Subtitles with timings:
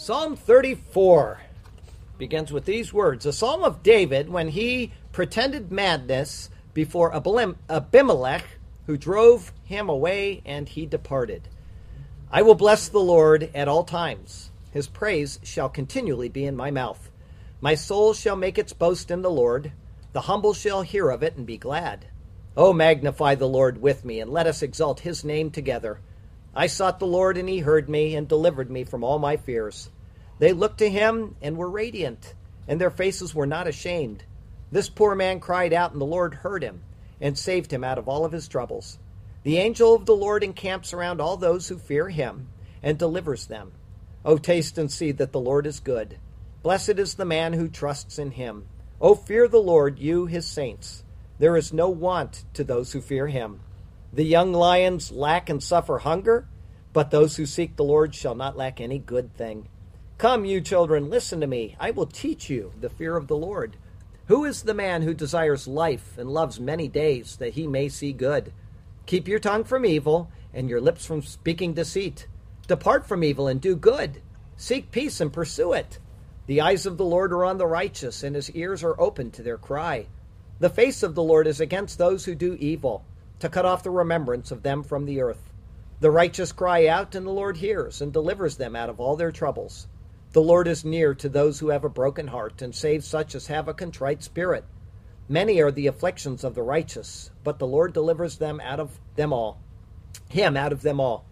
[0.00, 1.42] Psalm 34
[2.16, 8.44] begins with these words A psalm of David when he pretended madness before Abimelech,
[8.86, 11.48] who drove him away, and he departed.
[12.30, 14.50] I will bless the Lord at all times.
[14.70, 17.10] His praise shall continually be in my mouth.
[17.60, 19.70] My soul shall make its boast in the Lord.
[20.14, 22.06] The humble shall hear of it and be glad.
[22.56, 26.00] O magnify the Lord with me, and let us exalt his name together.
[26.54, 29.90] I sought the Lord, and he heard me, and delivered me from all my fears.
[30.38, 32.34] They looked to him and were radiant,
[32.66, 34.24] and their faces were not ashamed.
[34.72, 36.82] This poor man cried out, and the Lord heard him,
[37.20, 38.98] and saved him out of all of his troubles.
[39.42, 42.48] The angel of the Lord encamps around all those who fear him,
[42.82, 43.72] and delivers them.
[44.24, 46.18] O taste and see that the Lord is good.
[46.62, 48.66] Blessed is the man who trusts in him.
[49.00, 51.04] O fear the Lord, you his saints.
[51.38, 53.60] There is no want to those who fear him.
[54.12, 56.48] The young lions lack and suffer hunger,
[56.92, 59.68] but those who seek the Lord shall not lack any good thing.
[60.18, 61.76] Come, you children, listen to me.
[61.78, 63.76] I will teach you the fear of the Lord.
[64.26, 68.12] Who is the man who desires life and loves many days that he may see
[68.12, 68.52] good?
[69.06, 72.26] Keep your tongue from evil and your lips from speaking deceit.
[72.66, 74.22] Depart from evil and do good.
[74.56, 76.00] Seek peace and pursue it.
[76.46, 79.42] The eyes of the Lord are on the righteous, and his ears are open to
[79.42, 80.08] their cry.
[80.58, 83.04] The face of the Lord is against those who do evil
[83.40, 85.50] to cut off the remembrance of them from the earth.
[86.00, 89.32] The righteous cry out, and the Lord hears and delivers them out of all their
[89.32, 89.88] troubles.
[90.32, 93.48] The Lord is near to those who have a broken heart, and saves such as
[93.48, 94.64] have a contrite spirit.
[95.28, 99.32] Many are the afflictions of the righteous, but the Lord delivers them out of them
[99.32, 99.60] all.
[100.28, 101.24] Him out of them all.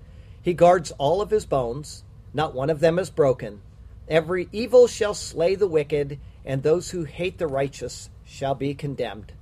[0.42, 3.60] He guards all of his bones, not one of them is broken.
[4.08, 9.32] Every evil shall slay the wicked, and those who hate the righteous shall be condemned.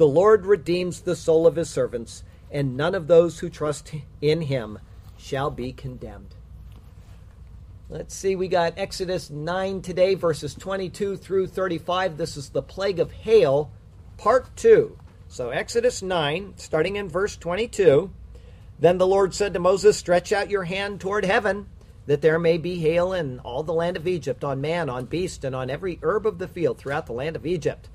[0.00, 4.40] The Lord redeems the soul of his servants, and none of those who trust in
[4.40, 4.78] him
[5.18, 6.36] shall be condemned.
[7.90, 12.16] Let's see, we got Exodus 9 today, verses 22 through 35.
[12.16, 13.72] This is the plague of hail,
[14.16, 14.96] part 2.
[15.28, 18.10] So, Exodus 9, starting in verse 22.
[18.78, 21.68] Then the Lord said to Moses, Stretch out your hand toward heaven,
[22.06, 25.44] that there may be hail in all the land of Egypt, on man, on beast,
[25.44, 27.90] and on every herb of the field throughout the land of Egypt.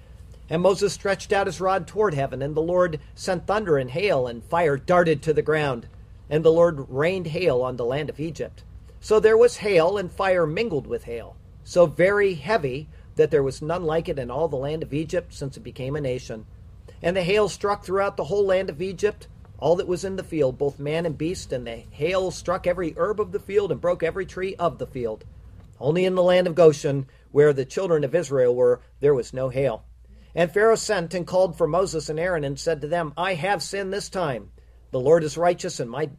[0.49, 4.27] And Moses stretched out his rod toward heaven, and the Lord sent thunder and hail,
[4.27, 5.87] and fire darted to the ground.
[6.29, 8.63] And the Lord rained hail on the land of Egypt.
[8.99, 13.61] So there was hail, and fire mingled with hail, so very heavy that there was
[13.61, 16.45] none like it in all the land of Egypt since it became a nation.
[17.01, 19.27] And the hail struck throughout the whole land of Egypt,
[19.57, 22.93] all that was in the field, both man and beast, and the hail struck every
[22.97, 25.23] herb of the field and broke every tree of the field.
[25.79, 29.49] Only in the land of Goshen, where the children of Israel were, there was no
[29.49, 29.83] hail.
[30.35, 33.63] And Pharaoh sent and called for Moses and Aaron and said to them, I have
[33.63, 34.51] sinned this time.
[34.91, 36.09] The Lord is righteous, and my,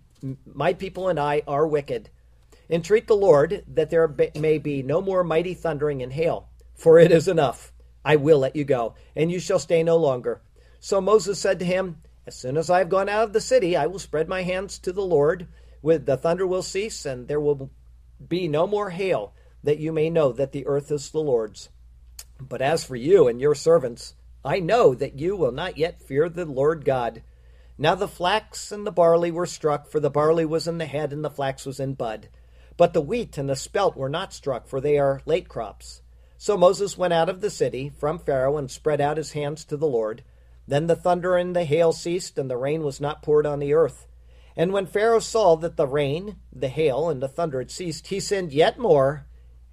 [0.47, 2.09] my people and I are wicked.
[2.71, 7.13] Entreat the Lord that there may be no more mighty thundering and hail, for it
[7.13, 7.73] is enough.
[8.05, 10.41] I will let you go, and you shall stay no longer.
[10.81, 13.77] So Moses said to him, As soon as I have gone out of the city,
[13.77, 15.47] I will spread my hands to the Lord.
[15.83, 17.71] With the thunder will cease, and there will
[18.27, 21.69] be no more hail, that you may know that the earth is the Lord's.
[22.41, 24.15] But as for you and your servants,
[24.45, 27.23] I know that you will not yet fear the Lord God.
[27.79, 31.13] Now the flax and the barley were struck, for the barley was in the head
[31.13, 32.29] and the flax was in bud.
[32.77, 36.03] But the wheat and the spelt were not struck, for they are late crops.
[36.39, 39.77] So Moses went out of the city from Pharaoh and spread out his hands to
[39.77, 40.23] the Lord.
[40.69, 43.73] Then the thunder and the hail ceased, and the rain was not poured on the
[43.73, 44.07] earth.
[44.55, 48.21] And when Pharaoh saw that the rain, the hail, and the thunder had ceased, he
[48.21, 49.27] sinned yet more,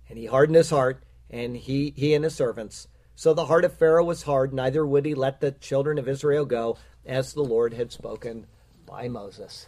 [0.07, 2.87] and he hardened his heart and he, he and his servants.
[3.15, 6.45] So the heart of Pharaoh was hard, neither would he let the children of Israel
[6.45, 8.45] go, as the Lord had spoken
[8.85, 9.65] by Moses.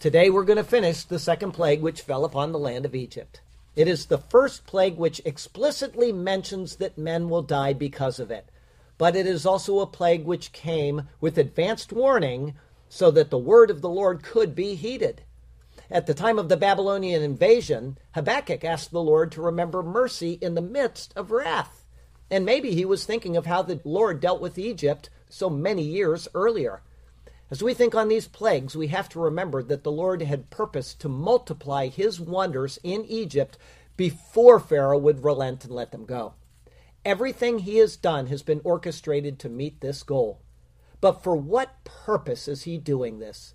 [0.00, 3.42] Today we're going to finish the second plague which fell upon the land of Egypt.
[3.76, 8.48] It is the first plague which explicitly mentions that men will die because of it.
[8.96, 12.54] But it is also a plague which came with advanced warning
[12.88, 15.22] so that the word of the Lord could be heeded.
[15.92, 20.54] At the time of the Babylonian invasion, Habakkuk asked the Lord to remember mercy in
[20.54, 21.84] the midst of wrath.
[22.30, 26.28] And maybe he was thinking of how the Lord dealt with Egypt so many years
[26.34, 26.80] earlier.
[27.50, 30.98] As we think on these plagues, we have to remember that the Lord had purposed
[31.02, 33.58] to multiply his wonders in Egypt
[33.98, 36.32] before Pharaoh would relent and let them go.
[37.04, 40.40] Everything he has done has been orchestrated to meet this goal.
[41.02, 43.52] But for what purpose is he doing this?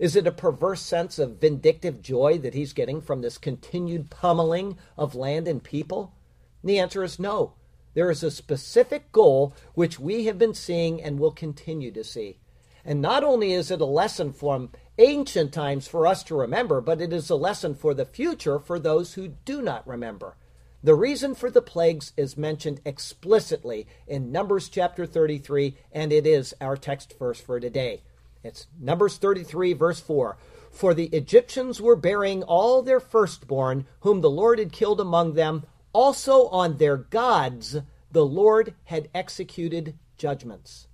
[0.00, 4.78] Is it a perverse sense of vindictive joy that he's getting from this continued pummeling
[4.96, 6.14] of land and people?
[6.62, 7.52] And the answer is no.
[7.92, 12.38] There is a specific goal which we have been seeing and will continue to see.
[12.82, 17.02] And not only is it a lesson from ancient times for us to remember, but
[17.02, 20.34] it is a lesson for the future for those who do not remember.
[20.82, 26.54] The reason for the plagues is mentioned explicitly in Numbers chapter 33, and it is
[26.58, 28.00] our text verse for today.
[28.42, 30.38] It's Numbers 33, verse 4.
[30.70, 35.64] For the Egyptians were burying all their firstborn, whom the Lord had killed among them.
[35.92, 37.76] Also on their gods,
[38.10, 40.88] the Lord had executed judgments.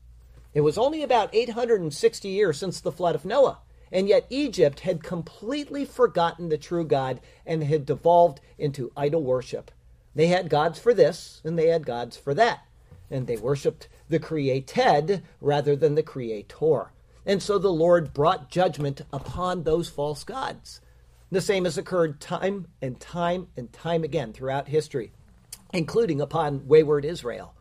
[0.54, 3.58] It was only about 860 years since the flood of Noah.
[3.92, 9.70] And yet Egypt had completely forgotten the true God and had devolved into idol worship.
[10.14, 12.66] They had gods for this and they had gods for that.
[13.08, 16.90] And they worshiped the created rather than the creator.
[17.26, 20.81] And so the Lord brought judgment upon those false gods.
[21.31, 25.11] The same has occurred time and time and time again throughout history,
[25.73, 27.52] including upon wayward Israel.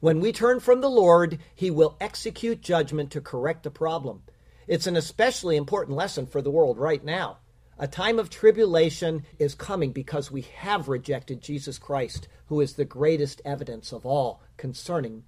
[0.00, 4.22] When we turn from the Lord, he will execute judgment to correct the problem.
[4.66, 7.38] It's an especially important lesson for the world right now.
[7.78, 12.84] A time of tribulation is coming because we have rejected Jesus Christ, who is the
[12.86, 15.24] greatest evidence of all concerning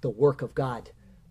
[0.00, 0.90] the work of God.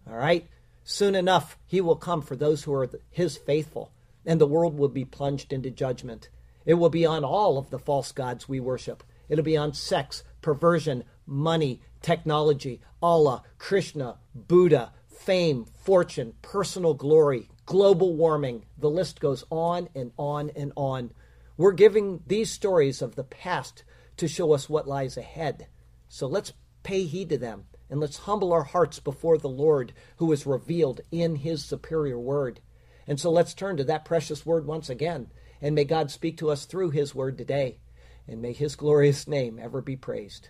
[0.09, 0.47] All right?
[0.89, 3.91] Soon enough, he will come for those who are his faithful,
[4.25, 6.29] and the world will be plunged into judgment.
[6.65, 9.03] It will be on all of the false gods we worship.
[9.27, 18.15] It'll be on sex, perversion, money, technology, Allah, Krishna, Buddha, fame, fortune, personal glory, global
[18.15, 18.63] warming.
[18.77, 21.11] The list goes on and on and on.
[21.57, 23.83] We're giving these stories of the past
[24.15, 25.67] to show us what lies ahead.
[26.07, 30.31] So let's pay heed to them and let's humble our hearts before the Lord who
[30.31, 32.59] is revealed in his superior word.
[33.07, 35.27] And so let's turn to that precious word once again.
[35.61, 37.79] And may God speak to us through his word today.
[38.27, 40.49] And may his glorious name ever be praised.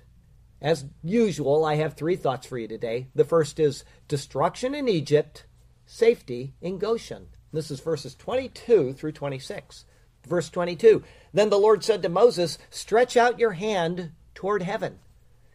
[0.60, 3.07] As usual, I have three thoughts for you today.
[3.13, 5.45] The first is destruction in Egypt,
[5.86, 7.28] safety in Goshen.
[7.54, 9.86] This is verses 22 through 26.
[10.28, 15.00] Verse 22 Then the Lord said to Moses, Stretch out your hand toward heaven.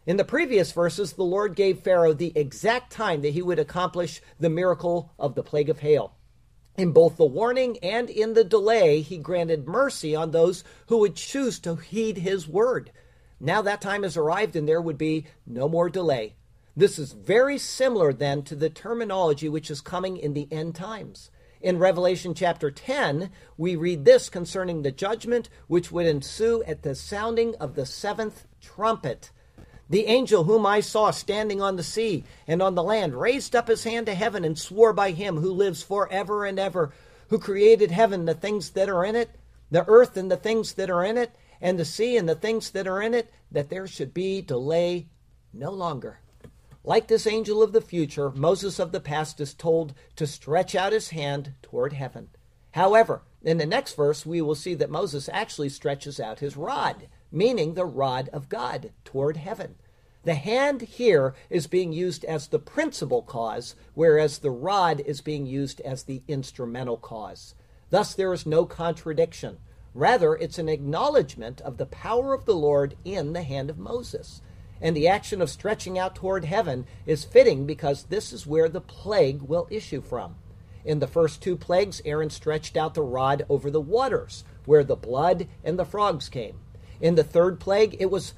[0.04, 4.20] In the previous verses, the Lord gave Pharaoh the exact time that he would accomplish
[4.40, 6.14] the miracle of the plague of hail.
[6.76, 11.14] In both the warning and in the delay, he granted mercy on those who would
[11.14, 12.90] choose to heed his word.
[13.38, 16.34] Now that time has arrived and there would be no more delay.
[16.76, 21.30] This is very similar then to the terminology which is coming in the end times.
[21.60, 26.96] In Revelation chapter 10, we read this concerning the judgment which would ensue at the
[26.96, 29.30] sounding of the seventh trumpet.
[29.92, 33.68] The angel whom I saw standing on the sea and on the land raised up
[33.68, 36.94] his hand to heaven and swore by him who lives forever and ever,
[37.28, 39.32] who created heaven, the things that are in it,
[39.70, 42.70] the earth and the things that are in it, and the sea and the things
[42.70, 45.08] that are in it, that there should be delay
[45.52, 46.20] no longer.
[46.82, 50.94] Like this angel of the future, Moses of the past is told to stretch out
[50.94, 52.30] his hand toward heaven.
[52.70, 57.08] However, in the next verse, we will see that Moses actually stretches out his rod,
[57.32, 59.76] meaning the rod of God, toward heaven.
[60.24, 65.46] The hand here is being used as the principal cause, whereas the rod is being
[65.46, 67.56] used as the instrumental cause.
[67.90, 69.58] Thus, there is no contradiction.
[69.94, 74.40] Rather, it's an acknowledgement of the power of the Lord in the hand of Moses.
[74.80, 78.80] And the action of stretching out toward heaven is fitting because this is where the
[78.80, 80.36] plague will issue from.
[80.84, 84.96] In the first two plagues, Aaron stretched out the rod over the waters, where the
[84.96, 86.60] blood and the frogs came.
[87.02, 88.32] In the third plague, it was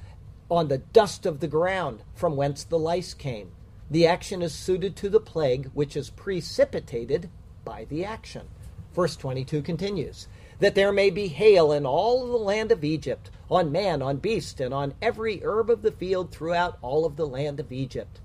[0.49, 3.51] on the dust of the ground, from whence the lice came.
[3.91, 7.29] The action is suited to the plague, which is precipitated
[7.63, 8.47] by the action.
[8.93, 10.27] Verse 22 continues
[10.59, 14.59] that there may be hail in all the land of Egypt, on man, on beast,
[14.59, 18.19] and on every herb of the field throughout all of the land of Egypt.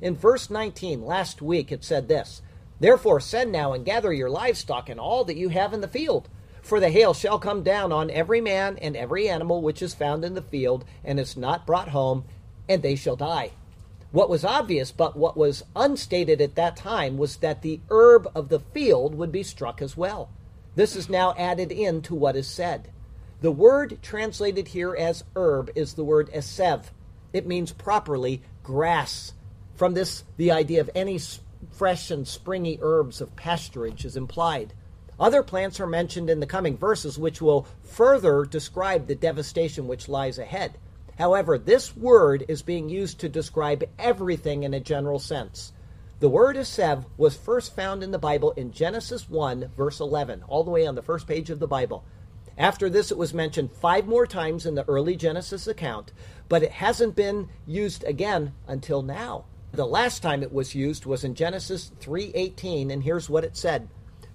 [0.00, 2.42] In verse 19, last week, it said this
[2.80, 6.28] Therefore send now and gather your livestock and all that you have in the field.
[6.68, 10.22] For the hail shall come down on every man and every animal which is found
[10.22, 12.26] in the field, and is not brought home,
[12.68, 13.52] and they shall die.
[14.12, 18.50] What was obvious, but what was unstated at that time, was that the herb of
[18.50, 20.28] the field would be struck as well.
[20.74, 22.90] This is now added in to what is said.
[23.40, 26.90] The word translated here as herb is the word esev.
[27.32, 29.32] It means properly grass.
[29.74, 31.18] From this, the idea of any
[31.70, 34.74] fresh and springy herbs of pasturage is implied.
[35.20, 40.08] Other plants are mentioned in the coming verses, which will further describe the devastation which
[40.08, 40.78] lies ahead.
[41.18, 45.72] However, this word is being used to describe everything in a general sense.
[46.20, 50.62] The word Esev was first found in the Bible in Genesis 1, verse 11, all
[50.62, 52.04] the way on the first page of the Bible.
[52.56, 56.12] After this, it was mentioned five more times in the early Genesis account,
[56.48, 59.44] but it hasn't been used again until now.
[59.72, 63.88] The last time it was used was in Genesis 3:18, and here's what it said: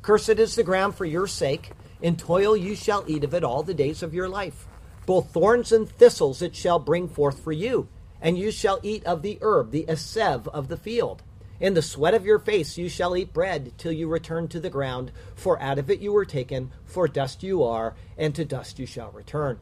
[0.04, 1.72] Cursed is the ground for your sake.
[2.02, 4.68] In toil you shall eat of it all the days of your life.
[5.06, 7.88] Both thorns and thistles it shall bring forth for you,
[8.22, 11.24] and you shall eat of the herb, the asev of the field.
[11.62, 14.70] In the sweat of your face you shall eat bread till you return to the
[14.70, 18.80] ground, for out of it you were taken, for dust you are, and to dust
[18.80, 19.58] you shall return.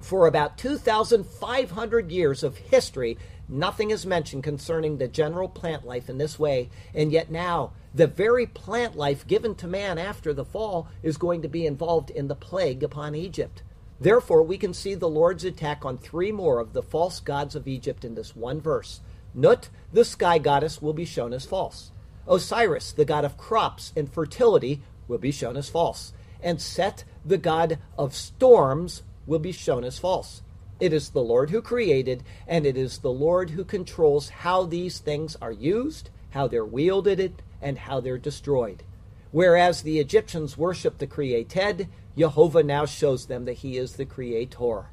[0.00, 6.18] For about 2,500 years of history, nothing is mentioned concerning the general plant life in
[6.18, 10.88] this way, and yet now the very plant life given to man after the fall
[11.02, 13.62] is going to be involved in the plague upon Egypt.
[14.00, 17.68] Therefore, we can see the Lord's attack on three more of the false gods of
[17.68, 19.00] Egypt in this one verse.
[19.34, 21.90] Nut, the sky goddess, will be shown as false.
[22.26, 26.12] Osiris, the god of crops and fertility, will be shown as false.
[26.42, 30.42] And Set, the god of storms, will be shown as false.
[30.78, 34.98] It is the Lord who created, and it is the Lord who controls how these
[34.98, 38.82] things are used, how they're wielded, and how they're destroyed.
[39.30, 44.86] Whereas the Egyptians worshiped the created, Jehovah now shows them that he is the creator.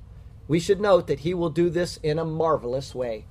[0.47, 3.25] We should note that he will do this in a marvelous way.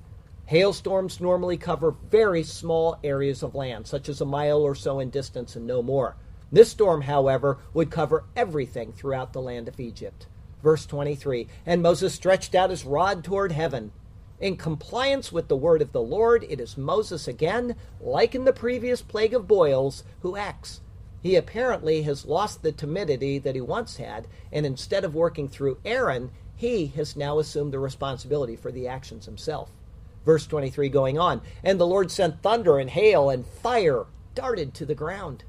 [0.47, 5.09] Hailstorms normally cover very small areas of land, such as a mile or so in
[5.09, 6.15] distance and no more.
[6.51, 10.27] This storm, however, would cover everything throughout the land of Egypt.
[10.63, 13.91] Verse 23 And Moses stretched out his rod toward heaven.
[14.39, 18.53] In compliance with the word of the Lord, it is Moses again, like in the
[18.53, 20.81] previous plague of boils, who acts.
[21.23, 25.79] He apparently has lost the timidity that he once had, and instead of working through
[25.83, 29.71] Aaron, he has now assumed the responsibility for the actions himself.
[30.23, 34.85] Verse 23 going on, and the Lord sent thunder and hail and fire darted to
[34.85, 35.45] the ground.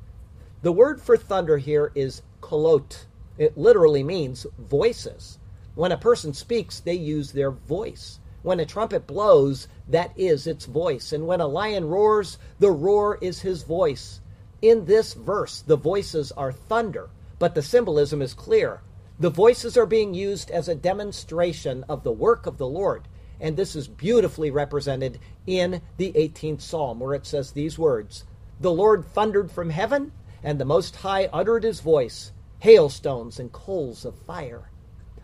[0.63, 3.05] The word for thunder here is kolot.
[3.37, 5.39] It literally means voices.
[5.75, 8.19] When a person speaks, they use their voice.
[8.49, 11.13] When a trumpet blows, that is its voice.
[11.13, 14.23] And when a lion roars, the roar is his voice.
[14.63, 18.81] In this verse, the voices are thunder, but the symbolism is clear.
[19.21, 23.03] The voices are being used as a demonstration of the work of the Lord.
[23.39, 28.25] And this is beautifully represented in the 18th Psalm, where it says these words
[28.59, 30.11] The Lord thundered from heaven,
[30.43, 34.71] and the Most High uttered his voice, hailstones and coals of fire.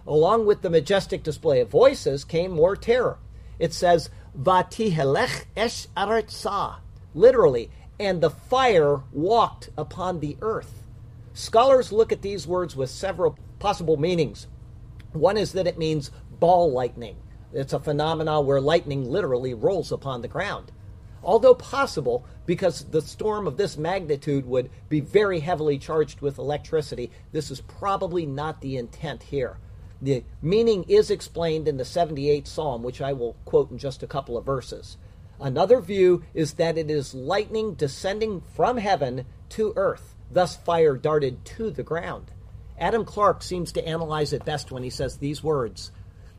[0.06, 3.18] Along with the majestic display of voices came more terror.
[3.58, 6.76] It says, Vatihelech esh aratzah,
[7.14, 10.82] literally, and the fire walked upon the earth.
[11.32, 14.46] Scholars look at these words with several possible meanings.
[15.12, 17.16] One is that it means ball lightning.
[17.52, 20.72] It's a phenomenon where lightning literally rolls upon the ground.
[21.22, 27.10] Although possible, because the storm of this magnitude would be very heavily charged with electricity,
[27.32, 29.56] this is probably not the intent here.
[30.04, 34.06] The meaning is explained in the 78th Psalm, which I will quote in just a
[34.06, 34.98] couple of verses.
[35.40, 41.46] Another view is that it is lightning descending from heaven to earth, thus fire darted
[41.46, 42.32] to the ground.
[42.78, 45.90] Adam Clarke seems to analyze it best when he says these words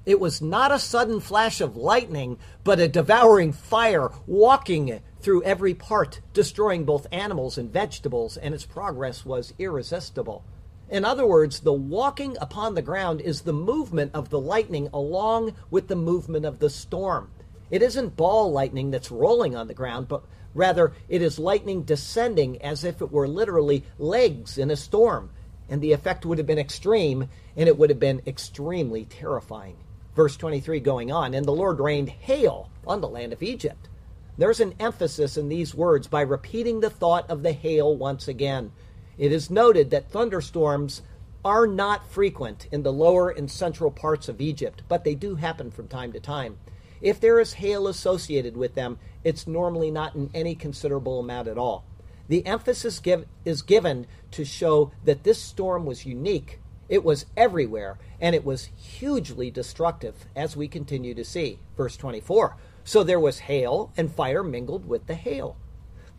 [0.05, 5.73] it was not a sudden flash of lightning, but a devouring fire walking through every
[5.73, 10.43] part, destroying both animals and vegetables, and its progress was irresistible.
[10.89, 15.55] In other words, the walking upon the ground is the movement of the lightning along
[15.71, 17.31] with the movement of the storm.
[17.71, 20.23] It isn't ball lightning that's rolling on the ground, but
[20.53, 25.31] rather it is lightning descending as if it were literally legs in a storm.
[25.67, 29.77] And the effect would have been extreme, and it would have been extremely terrifying
[30.15, 33.89] verse 23 going on, and the Lord rained hail on the land of Egypt.
[34.37, 38.71] There's an emphasis in these words by repeating the thought of the hail once again.
[39.17, 41.01] It is noted that thunderstorms
[41.43, 45.71] are not frequent in the lower and central parts of Egypt, but they do happen
[45.71, 46.57] from time to time.
[47.01, 51.57] If there is hail associated with them, it's normally not in any considerable amount at
[51.57, 51.85] all.
[52.27, 57.97] The emphasis give, is given to show that this storm was unique it was everywhere,
[58.21, 61.59] and it was hugely destructive, as we continue to see.
[61.75, 65.57] Verse 24 So there was hail, and fire mingled with the hail.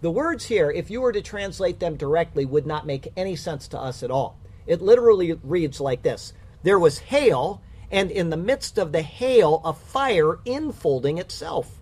[0.02, 3.66] The words here, if you were to translate them directly, would not make any sense
[3.68, 4.38] to us at all.
[4.66, 9.62] It literally reads like this There was hail, and in the midst of the hail,
[9.64, 11.80] a fire enfolding itself.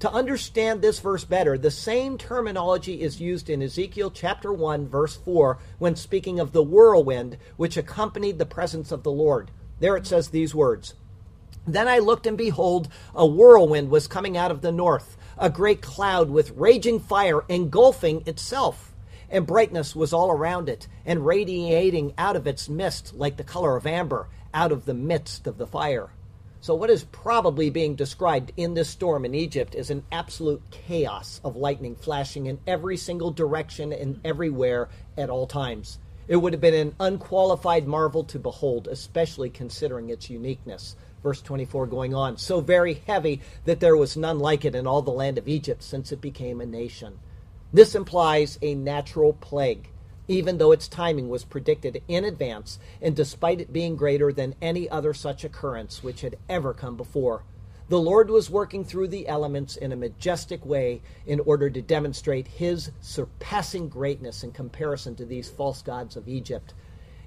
[0.00, 5.16] To understand this verse better, the same terminology is used in Ezekiel chapter 1, verse
[5.16, 9.50] 4, when speaking of the whirlwind which accompanied the presence of the Lord.
[9.80, 10.94] There it says these words
[11.68, 15.82] Then I looked, and behold, a whirlwind was coming out of the north, a great
[15.82, 18.94] cloud with raging fire engulfing itself.
[19.28, 23.76] And brightness was all around it, and radiating out of its midst like the color
[23.76, 26.08] of amber, out of the midst of the fire.
[26.62, 31.38] So, what is probably being described in this storm in Egypt is an absolute chaos
[31.44, 35.98] of lightning flashing in every single direction and everywhere at all times.
[36.28, 40.94] It would have been an unqualified marvel to behold, especially considering its uniqueness.
[41.22, 45.02] Verse 24 going on, so very heavy that there was none like it in all
[45.02, 47.18] the land of Egypt since it became a nation.
[47.72, 49.88] This implies a natural plague
[50.28, 54.88] even though its timing was predicted in advance, and despite it being greater than any
[54.90, 57.42] other such occurrence which had ever come before.
[57.88, 62.46] The Lord was working through the elements in a majestic way in order to demonstrate
[62.46, 66.74] his surpassing greatness in comparison to these false gods of Egypt.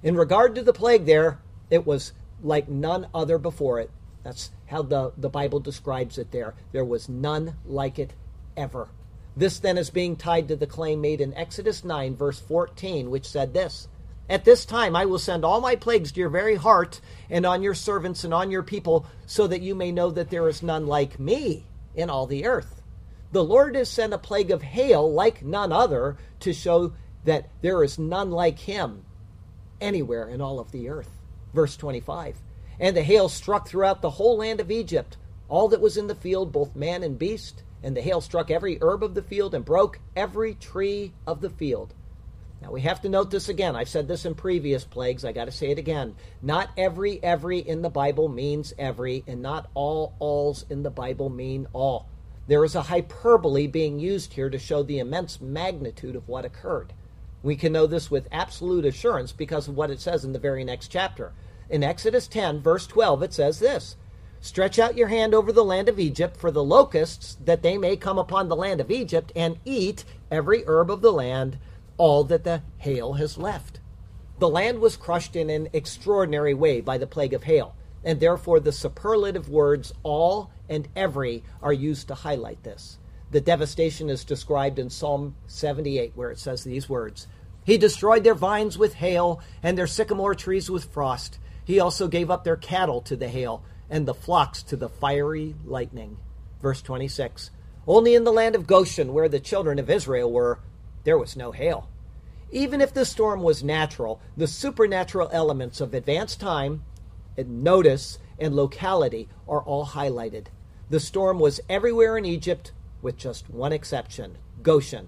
[0.04, 1.40] In regard to the plague, there,
[1.72, 2.14] it was
[2.44, 3.90] like none other before it.
[4.24, 6.54] That's how the, the Bible describes it there.
[6.72, 8.14] There was none like it
[8.56, 8.90] ever.
[9.36, 13.28] This then is being tied to the claim made in Exodus 9, verse 14, which
[13.28, 13.88] said this
[14.32, 17.62] At this time I will send all my plagues to your very heart, and on
[17.62, 20.88] your servants and on your people, so that you may know that there is none
[20.88, 22.82] like me in all the earth.
[23.34, 26.94] The Lord has sent a plague of hail like none other to show
[27.26, 29.04] that there is none like him
[29.82, 31.20] anywhere in all of the earth.
[31.54, 32.38] Verse 25
[32.80, 35.18] And the hail struck throughout the whole land of Egypt,
[35.50, 38.78] all that was in the field, both man and beast and the hail struck every
[38.82, 41.94] herb of the field and broke every tree of the field.
[42.62, 43.76] Now we have to note this again.
[43.76, 45.26] I've said this in previous plagues.
[45.26, 46.16] I got to say it again.
[46.42, 51.30] Not every every in the Bible means every, and not all alls in the Bible
[51.30, 52.08] mean all.
[52.48, 56.94] There is a hyperbole being used here to show the immense magnitude of what occurred.
[57.44, 60.64] We can know this with absolute assurance because of what it says in the very
[60.64, 61.34] next chapter.
[61.70, 63.96] In Exodus 10, verse 12, it says this
[64.40, 67.96] Stretch out your hand over the land of Egypt for the locusts, that they may
[67.96, 71.58] come upon the land of Egypt and eat every herb of the land,
[72.02, 73.80] all that the hail has left.
[74.40, 78.60] The land was crushed in an extraordinary way by the plague of hail, and therefore
[78.60, 82.98] the superlative words all and every are used to highlight this.
[83.30, 87.28] The devastation is described in Psalm 78, where it says these words
[87.66, 91.38] He destroyed their vines with hail, and their sycamore trees with frost.
[91.64, 95.54] He also gave up their cattle to the hail and the flocks to the fiery
[95.64, 96.18] lightning.
[96.64, 97.52] Verse 26
[97.86, 100.58] Only in the land of Goshen, where the children of Israel were,
[101.04, 101.88] there was no hail.
[102.52, 106.84] Even if the storm was natural, the supernatural elements of advanced time,
[107.38, 110.48] and notice, and locality are all highlighted.
[110.90, 115.08] The storm was everywhere in Egypt, with just one exception Goshen.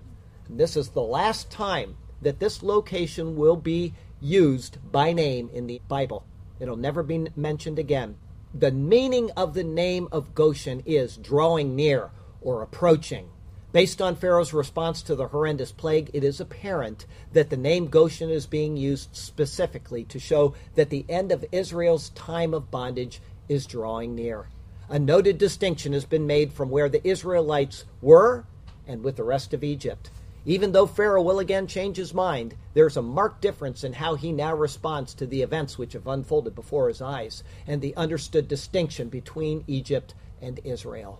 [0.50, 5.82] This is the last time that this location will be used by name in the
[5.88, 6.26] Bible.
[6.60, 8.16] It'll never be mentioned again
[8.54, 13.30] the meaning of the name of Goshen is drawing near or approaching.
[13.74, 18.30] Based on Pharaoh's response to the horrendous plague, it is apparent that the name Goshen
[18.30, 23.66] is being used specifically to show that the end of Israel's time of bondage is
[23.66, 24.48] drawing near.
[24.90, 28.46] A noted distinction has been made from where the Israelites were
[28.88, 30.12] and with the rest of Egypt.
[30.46, 34.32] Even though Pharaoh will again change his mind, there's a marked difference in how he
[34.32, 39.10] now responds to the events which have unfolded before his eyes and the understood distinction
[39.10, 41.20] between Egypt and Israel.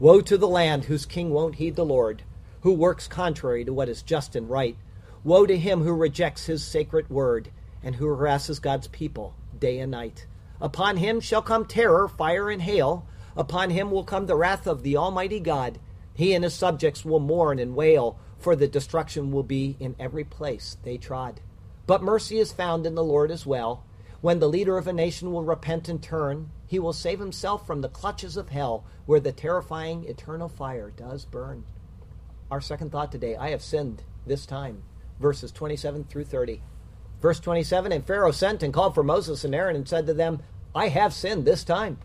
[0.00, 2.22] Woe to the land whose king won't heed the Lord,
[2.60, 4.76] who works contrary to what is just and right.
[5.24, 7.50] Woe to him who rejects his sacred word
[7.82, 10.26] and who harasses God's people day and night.
[10.60, 13.06] Upon him shall come terror, fire, and hail.
[13.36, 15.78] Upon him will come the wrath of the Almighty God.
[16.14, 20.24] He and his subjects will mourn and wail for the destruction will be in every
[20.24, 21.40] place they trod.
[21.86, 23.84] But mercy is found in the Lord as well.
[24.20, 27.80] When the leader of a nation will repent and turn, he will save himself from
[27.80, 31.64] the clutches of hell, where the terrifying eternal fire does burn.
[32.50, 34.82] Our second thought today I have sinned this time.
[35.18, 36.62] Verses 27 through 30.
[37.20, 40.42] Verse 27 And Pharaoh sent and called for Moses and Aaron and said to them,
[40.74, 41.98] I have sinned this time.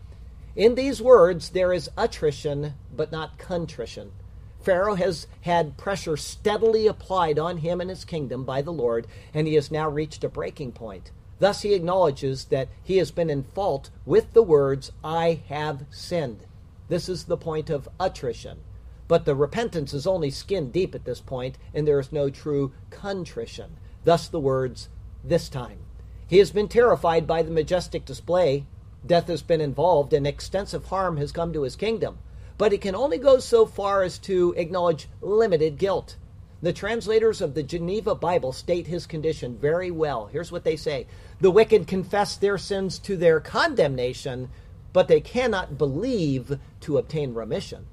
[0.56, 4.12] In these words there is attrition, but not contrition.
[4.60, 9.46] Pharaoh has had pressure steadily applied on him and his kingdom by the Lord, and
[9.46, 11.10] he has now reached a breaking point.
[11.38, 16.46] Thus he acknowledges that he has been in fault with the words, I have sinned.
[16.88, 18.60] This is the point of attrition.
[19.08, 22.72] But the repentance is only skin deep at this point, and there is no true
[22.90, 23.76] contrition.
[24.04, 24.88] Thus the words,
[25.22, 25.78] this time.
[26.26, 28.66] He has been terrified by the majestic display.
[29.06, 32.18] Death has been involved, and extensive harm has come to his kingdom
[32.56, 36.16] but it can only go so far as to acknowledge limited guilt.
[36.64, 40.30] The translators of the Geneva Bible state his condition very well.
[40.32, 41.06] Here's what they say
[41.38, 44.48] The wicked confess their sins to their condemnation,
[44.94, 47.84] but they cannot believe to obtain remission.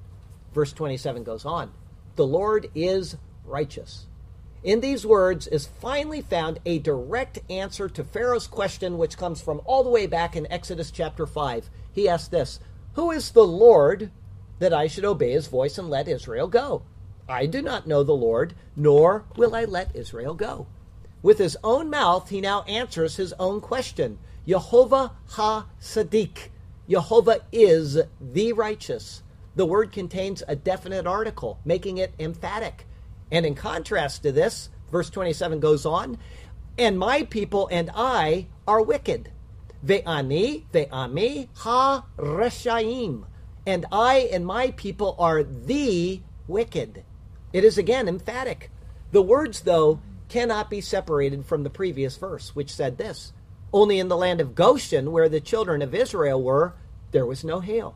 [0.54, 1.70] Verse 27 goes on
[2.16, 4.06] The Lord is righteous.
[4.64, 9.60] In these words is finally found a direct answer to Pharaoh's question, which comes from
[9.66, 11.68] all the way back in Exodus chapter 5.
[11.92, 12.58] He asked this
[12.94, 14.10] Who is the Lord
[14.60, 16.84] that I should obey his voice and let Israel go?
[17.32, 20.66] I do not know the Lord, nor will I let Israel go.
[21.22, 26.48] With his own mouth, he now answers his own question Jehovah Ha Sadiq.
[26.90, 29.22] Jehovah is the righteous.
[29.56, 32.86] The word contains a definite article, making it emphatic.
[33.30, 36.18] And in contrast to this, verse 27 goes on,
[36.76, 39.30] and my people and I are wicked.
[39.82, 43.24] Ve'ani, ve'ami, ha reshaim.
[43.64, 47.04] And I and my people are the wicked.
[47.52, 48.70] It is again emphatic.
[49.10, 53.32] The words, though, cannot be separated from the previous verse, which said this
[53.72, 56.74] Only in the land of Goshen, where the children of Israel were,
[57.10, 57.94] there was no hail.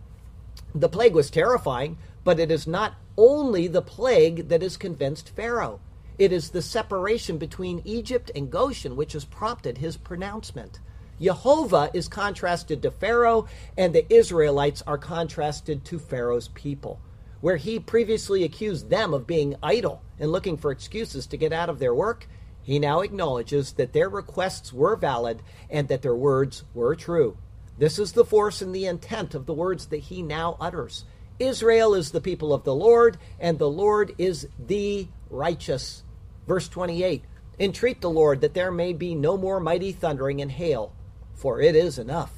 [0.74, 5.80] The plague was terrifying, but it is not only the plague that has convinced Pharaoh.
[6.18, 10.80] It is the separation between Egypt and Goshen which has prompted his pronouncement.
[11.20, 17.00] Jehovah is contrasted to Pharaoh, and the Israelites are contrasted to Pharaoh's people.
[17.40, 21.68] Where he previously accused them of being idle and looking for excuses to get out
[21.68, 22.26] of their work,
[22.62, 27.36] he now acknowledges that their requests were valid and that their words were true.
[27.78, 31.04] This is the force and the intent of the words that he now utters.
[31.38, 36.02] Israel is the people of the Lord, and the Lord is the righteous.
[36.46, 37.22] Verse 28
[37.58, 40.92] Entreat the Lord that there may be no more mighty thundering and hail,
[41.34, 42.32] for it is enough.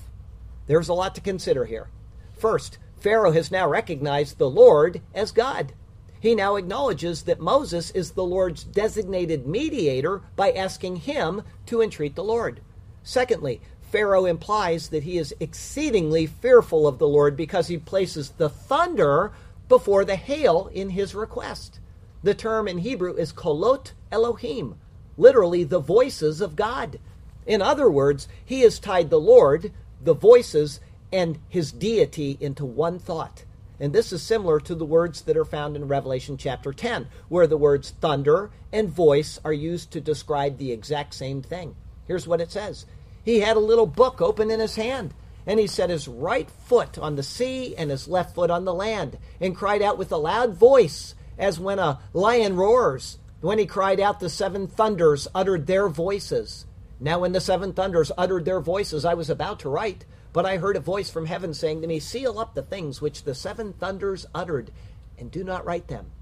[0.66, 1.88] There's a lot to consider here.
[2.36, 5.72] First, Pharaoh has now recognized the Lord as God.
[6.20, 12.16] He now acknowledges that Moses is the Lord's designated mediator by asking him to entreat
[12.16, 12.60] the Lord.
[13.04, 13.60] Secondly,
[13.92, 19.32] Pharaoh implies that he is exceedingly fearful of the Lord because he places the thunder
[19.68, 21.78] before the hail in his request.
[22.22, 24.74] The term in Hebrew is kolot Elohim,
[25.16, 26.98] literally the voices of God.
[27.46, 30.80] In other words, he has tied the Lord, the voices,
[31.12, 33.44] and his deity into one thought.
[33.80, 37.46] And this is similar to the words that are found in Revelation chapter 10, where
[37.46, 41.76] the words thunder and voice are used to describe the exact same thing.
[42.06, 42.86] Here's what it says
[43.24, 45.14] He had a little book open in his hand,
[45.46, 48.74] and he set his right foot on the sea and his left foot on the
[48.74, 53.18] land, and cried out with a loud voice, as when a lion roars.
[53.40, 56.66] When he cried out, the seven thunders uttered their voices.
[56.98, 60.04] Now, when the seven thunders uttered their voices, I was about to write.
[60.38, 63.24] But I heard a voice from heaven saying to me, Seal up the things which
[63.24, 64.70] the seven thunders uttered,
[65.18, 66.12] and do not write them.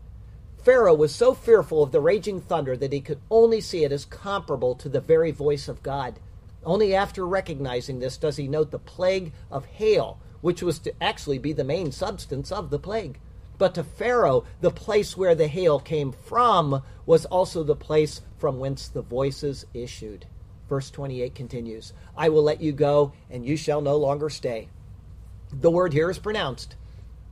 [0.57, 4.07] Pharaoh was so fearful of the raging thunder that he could only see it as
[4.07, 6.19] comparable to the very voice of God.
[6.65, 11.39] Only after recognizing this does he note the plague of hail, which was to actually
[11.39, 13.19] be the main substance of the plague.
[13.59, 18.61] But to Pharaoh, the place where the hail came from was also the place from
[18.61, 20.25] whence the voices issued.
[20.69, 24.69] Verse 28 continues I will let you go, and you shall no longer stay.
[25.53, 26.77] The word here is pronounced.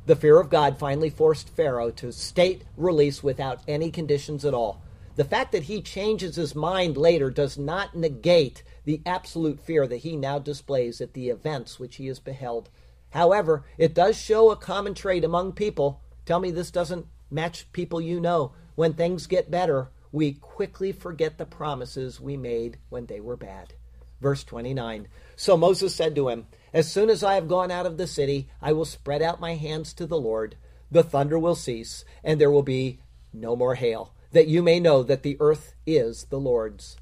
[0.07, 4.83] The fear of God finally forced Pharaoh to state release without any conditions at all.
[5.17, 9.99] The fact that he changes his mind later does not negate the absolute fear that
[9.99, 12.69] he now displays at the events which he has beheld.
[13.11, 16.03] However, it does show a common trait among people.
[16.27, 18.53] Tell me this doesn't match people you know.
[18.75, 23.75] When things get better, we quickly forget the promises we made when they were bad.
[24.21, 27.97] Verse 29 So Moses said to him, As soon as I have gone out of
[27.97, 30.55] the city, I will spread out my hands to the Lord.
[30.89, 33.01] The thunder will cease, and there will be
[33.33, 36.97] no more hail, that you may know that the earth is the Lord's.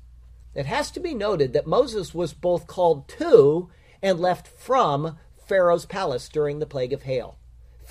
[0.55, 3.68] It has to be noted that Moses was both called to
[4.03, 7.37] and left from Pharaoh's palace during the plague of hail.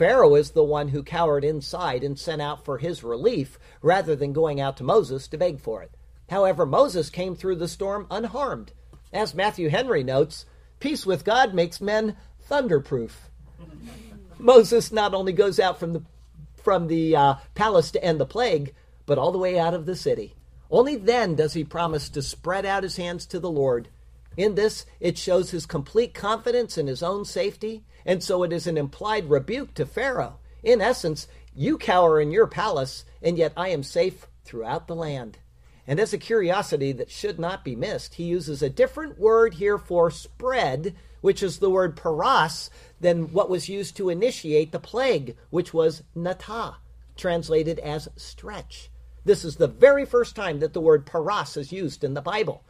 [0.01, 4.33] Pharaoh is the one who cowered inside and sent out for his relief rather than
[4.33, 5.91] going out to Moses to beg for it.
[6.27, 8.71] However, Moses came through the storm unharmed.
[9.13, 10.47] As Matthew Henry notes,
[10.79, 12.17] peace with God makes men
[12.49, 13.11] thunderproof.
[14.39, 16.01] Moses not only goes out from the
[16.55, 18.73] from the uh, palace to end the plague,
[19.05, 20.33] but all the way out of the city.
[20.71, 23.89] Only then does he promise to spread out his hands to the Lord.
[24.35, 28.67] In this, it shows his complete confidence in his own safety and so it is
[28.67, 30.39] an implied rebuke to Pharaoh.
[30.63, 35.39] In essence, you cower in your palace, and yet I am safe throughout the land.
[35.87, 39.77] And as a curiosity that should not be missed, he uses a different word here
[39.77, 45.35] for spread, which is the word paras, than what was used to initiate the plague,
[45.49, 46.75] which was nata,
[47.17, 48.89] translated as stretch.
[49.25, 52.63] This is the very first time that the word paras is used in the Bible.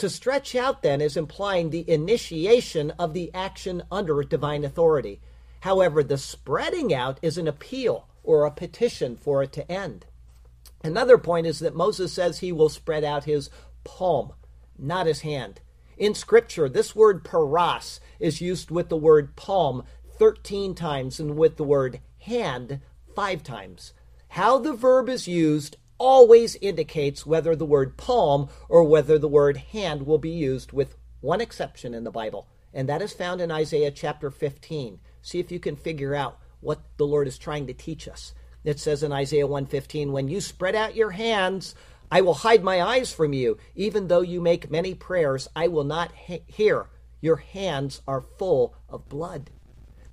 [0.00, 5.20] To stretch out, then, is implying the initiation of the action under divine authority.
[5.60, 10.06] However, the spreading out is an appeal or a petition for it to end.
[10.82, 13.50] Another point is that Moses says he will spread out his
[13.84, 14.32] palm,
[14.78, 15.60] not his hand.
[15.98, 19.84] In Scripture, this word paras is used with the word palm
[20.18, 22.80] 13 times and with the word hand
[23.14, 23.92] five times.
[24.28, 29.58] How the verb is used always indicates whether the word palm or whether the word
[29.58, 33.52] hand will be used, with one exception in the Bible, and that is found in
[33.52, 34.98] Isaiah chapter 15.
[35.20, 38.32] See if you can figure out what the Lord is trying to teach us.
[38.64, 41.74] It says in Isaiah 1:15, "When you spread out your hands,
[42.10, 43.58] I will hide my eyes from you.
[43.74, 46.88] Even though you make many prayers, I will not he- hear.
[47.20, 49.50] Your hands are full of blood."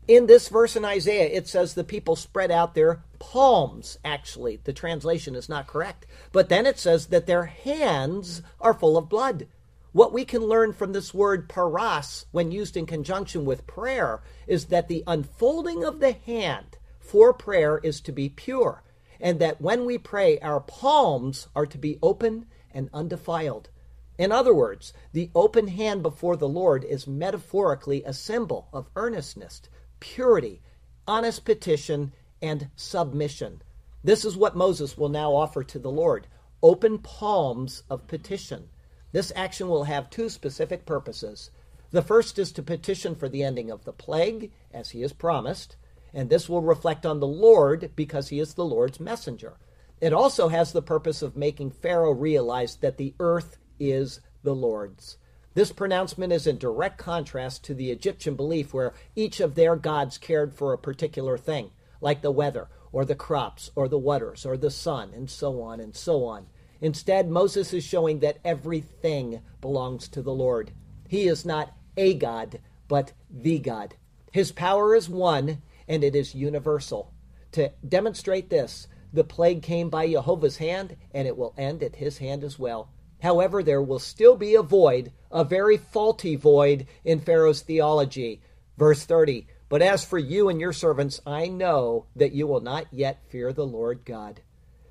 [0.07, 3.97] In this verse in Isaiah, it says the people spread out their palms.
[4.05, 6.05] Actually, the translation is not correct.
[6.31, 9.47] But then it says that their hands are full of blood.
[9.91, 14.65] What we can learn from this word paras, when used in conjunction with prayer, is
[14.65, 18.83] that the unfolding of the hand for prayer is to be pure,
[19.19, 23.69] and that when we pray, our palms are to be open and undefiled.
[24.17, 29.61] In other words, the open hand before the Lord is metaphorically a symbol of earnestness,
[29.99, 30.61] purity,
[31.07, 33.61] honest petition, and submission.
[34.03, 36.27] This is what Moses will now offer to the Lord
[36.63, 38.69] open palms of petition.
[39.11, 41.51] This action will have two specific purposes.
[41.91, 45.75] The first is to petition for the ending of the plague, as he has promised
[46.13, 49.57] and this will reflect on the Lord because he is the Lord's messenger.
[49.99, 55.17] It also has the purpose of making Pharaoh realize that the earth is the Lord's.
[55.57, 60.19] This pronouncement is in direct contrast to the Egyptian belief where each of their gods
[60.19, 64.55] cared for a particular thing, like the weather, or the crops, or the waters, or
[64.55, 66.45] the sun, and so on and so on.
[66.79, 70.73] Instead, Moses is showing that everything belongs to the Lord.
[71.07, 73.95] He is not a God, but the God.
[74.31, 77.15] His power is one, and it is universal.
[77.53, 82.19] To demonstrate this, the plague came by Jehovah's hand, and it will end at his
[82.19, 82.91] hand as well.
[83.21, 88.41] However, there will still be a void, a very faulty void in Pharaoh's theology.
[88.77, 92.87] Verse 30 But as for you and your servants, I know that you will not
[92.91, 94.41] yet fear the Lord God.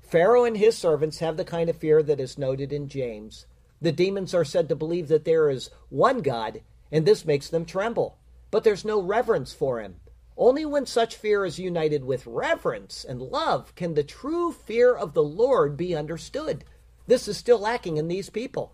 [0.01, 3.45] Pharaoh and his servants have the kind of fear that is noted in James.
[3.81, 6.61] The demons are said to believe that there is one God,
[6.91, 8.17] and this makes them tremble.
[8.49, 9.99] But there's no reverence for him.
[10.37, 15.13] Only when such fear is united with reverence and love can the true fear of
[15.13, 16.63] the Lord be understood.
[17.07, 18.73] This is still lacking in these people.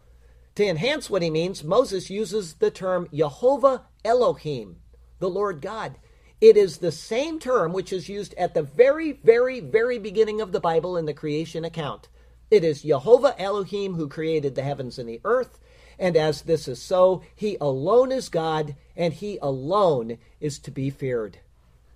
[0.55, 4.77] To enhance what he means, Moses uses the term Jehovah Elohim,
[5.19, 5.95] the Lord God.
[6.41, 10.51] It is the same term which is used at the very, very, very beginning of
[10.51, 12.09] the Bible in the creation account.
[12.51, 15.59] It is Jehovah Elohim who created the heavens and the earth.
[15.97, 20.89] And as this is so, he alone is God, and he alone is to be
[20.89, 21.37] feared.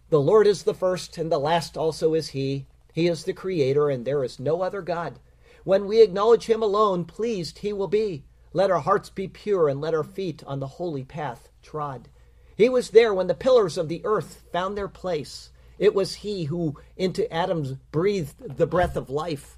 [0.10, 2.65] The Lord is the first, and the last also is He.
[2.93, 5.19] He is the Creator, and there is no other God.
[5.67, 8.23] When we acknowledge Him alone, pleased He will be.
[8.53, 12.08] Let our hearts be pure, and let our feet on the holy path trod.
[12.56, 15.49] He was there when the pillars of the earth found their place.
[15.77, 19.58] It was He who into Adam breathed the breath of life.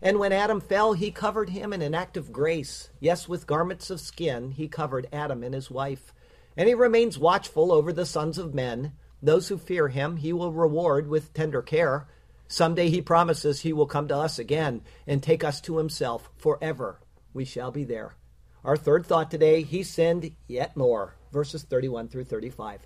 [0.00, 2.88] And when Adam fell, He covered him in an act of grace.
[2.98, 6.14] Yes, with garments of skin, He covered Adam and his wife.
[6.56, 8.94] And He remains watchful over the sons of men.
[9.22, 12.08] Those who fear him, he will reward with tender care.
[12.50, 16.98] Someday he promises he will come to us again and take us to himself forever.
[17.32, 18.16] We shall be there.
[18.64, 21.14] Our third thought today, he sinned yet more.
[21.30, 22.80] Verses 31 through 35.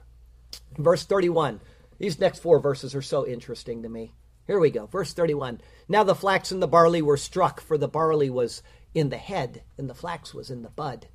[0.77, 1.61] Verse 31.
[1.98, 4.12] These next four verses are so interesting to me.
[4.46, 4.85] Here we go.
[4.85, 5.62] Verse 31.
[5.88, 9.62] Now the flax and the barley were struck, for the barley was in the head,
[9.79, 11.09] and the flax was in the bud.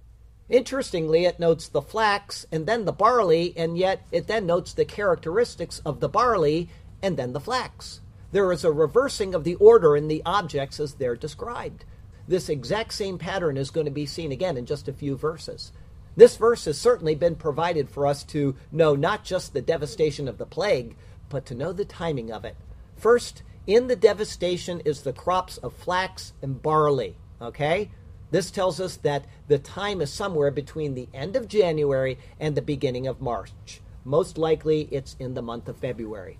[0.50, 4.86] Interestingly, it notes the flax and then the barley, and yet it then notes the
[4.86, 6.68] characteristics of the barley
[7.04, 8.02] and then the flax.
[8.32, 11.86] There is a reversing of the order in the objects as they're described.
[12.28, 15.72] This exact same pattern is going to be seen again in just a few verses.
[16.16, 20.38] This verse has certainly been provided for us to know not just the devastation of
[20.38, 20.96] the plague,
[21.30, 22.56] but to know the timing of it.
[22.98, 27.16] First, in the devastation is the crops of flax and barley.
[27.42, 27.90] Okay?
[28.32, 32.62] This tells us that the time is somewhere between the end of January and the
[32.62, 33.82] beginning of March.
[34.06, 36.38] Most likely, it's in the month of February.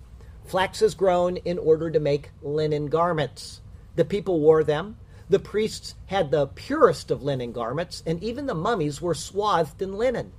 [0.50, 3.60] Flax is grown in order to make linen garments.
[3.94, 4.96] The people wore them.
[5.28, 9.96] The priests had the purest of linen garments, and even the mummies were swathed in
[9.96, 10.32] linen.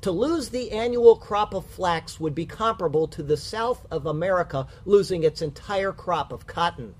[0.00, 4.66] To lose the annual crop of flax would be comparable to the South of America
[4.86, 6.94] losing its entire crop of cotton.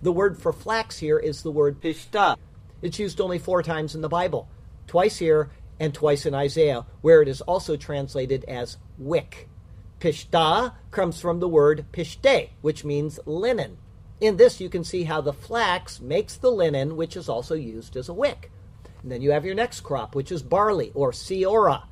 [0.00, 2.38] The word for flax here is the word pishta.
[2.80, 4.48] It's used only four times in the Bible
[4.86, 9.50] twice here and twice in Isaiah, where it is also translated as wick.
[10.04, 13.78] Pishta comes from the word pishte, which means linen.
[14.20, 17.96] In this, you can see how the flax makes the linen, which is also used
[17.96, 18.50] as a wick.
[19.02, 21.84] And then you have your next crop, which is barley or seora.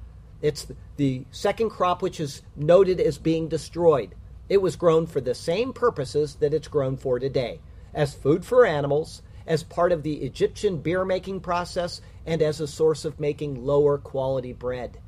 [0.42, 0.66] It's
[0.98, 4.14] the second crop which is noted as being destroyed.
[4.46, 7.60] It was grown for the same purposes that it's grown for today
[7.94, 12.66] as food for animals, as part of the Egyptian beer making process, and as a
[12.66, 14.98] source of making lower quality bread.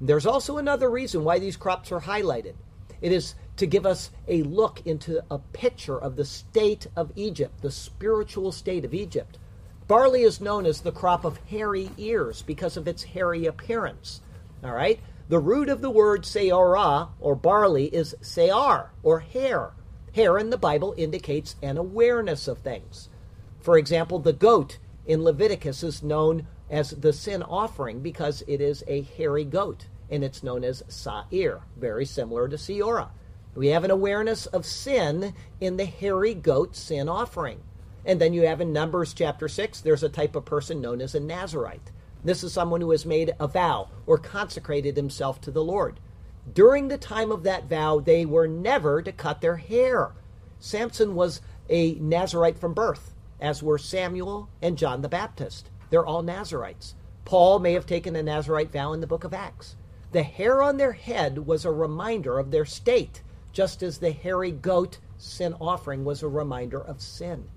[0.00, 2.54] There's also another reason why these crops are highlighted.
[3.02, 7.60] It is to give us a look into a picture of the state of Egypt,
[7.60, 9.38] the spiritual state of Egypt.
[9.86, 14.22] Barley is known as the crop of hairy ears because of its hairy appearance.
[14.62, 15.00] All right?
[15.28, 19.72] The root of the word seorah, or barley, is sear, or hair.
[20.14, 23.08] Hair in the Bible indicates an awareness of things.
[23.60, 28.84] For example, the goat in Leviticus is known as the sin offering because it is
[28.86, 33.08] a hairy goat, and it's known as sa'ir, very similar to seorah.
[33.54, 37.60] We have an awareness of sin in the hairy goat sin offering.
[38.06, 41.14] And then you have in Numbers chapter 6, there's a type of person known as
[41.14, 41.90] a Nazarite.
[42.22, 45.98] This is someone who has made a vow or consecrated himself to the Lord.
[46.52, 50.12] During the time of that vow, they were never to cut their hair.
[50.58, 55.70] Samson was a Nazarite from birth, as were Samuel and John the Baptist.
[55.90, 56.94] They're all Nazarites.
[57.24, 59.76] Paul may have taken a Nazarite vow in the book of Acts.
[60.12, 63.22] The hair on their head was a reminder of their state,
[63.52, 67.48] just as the hairy goat sin offering was a reminder of sin.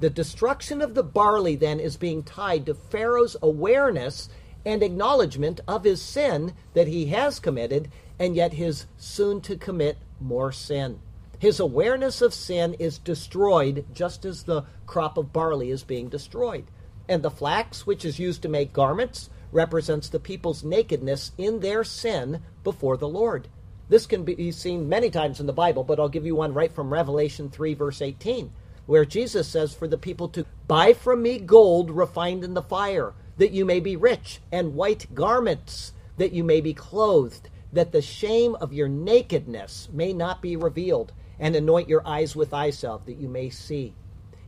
[0.00, 4.28] The destruction of the barley then is being tied to Pharaoh's awareness
[4.64, 9.98] and acknowledgement of his sin that he has committed and yet his soon to commit
[10.20, 10.98] more sin.
[11.38, 16.64] His awareness of sin is destroyed just as the crop of barley is being destroyed.
[17.08, 21.84] And the flax, which is used to make garments, represents the people's nakedness in their
[21.84, 23.48] sin before the Lord.
[23.88, 26.72] This can be seen many times in the Bible, but I'll give you one right
[26.72, 28.50] from Revelation 3, verse 18
[28.86, 33.14] where Jesus says for the people to buy from me gold refined in the fire,
[33.38, 38.02] that you may be rich, and white garments, that you may be clothed, that the
[38.02, 43.06] shame of your nakedness may not be revealed, and anoint your eyes with eye salve,
[43.06, 43.94] that you may see.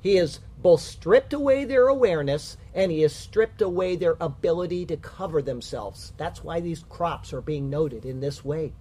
[0.05, 4.99] He has both stripped away their awareness and he has stripped away their ability to
[4.99, 6.13] cover themselves.
[6.19, 8.75] That's why these crops are being noted in this way.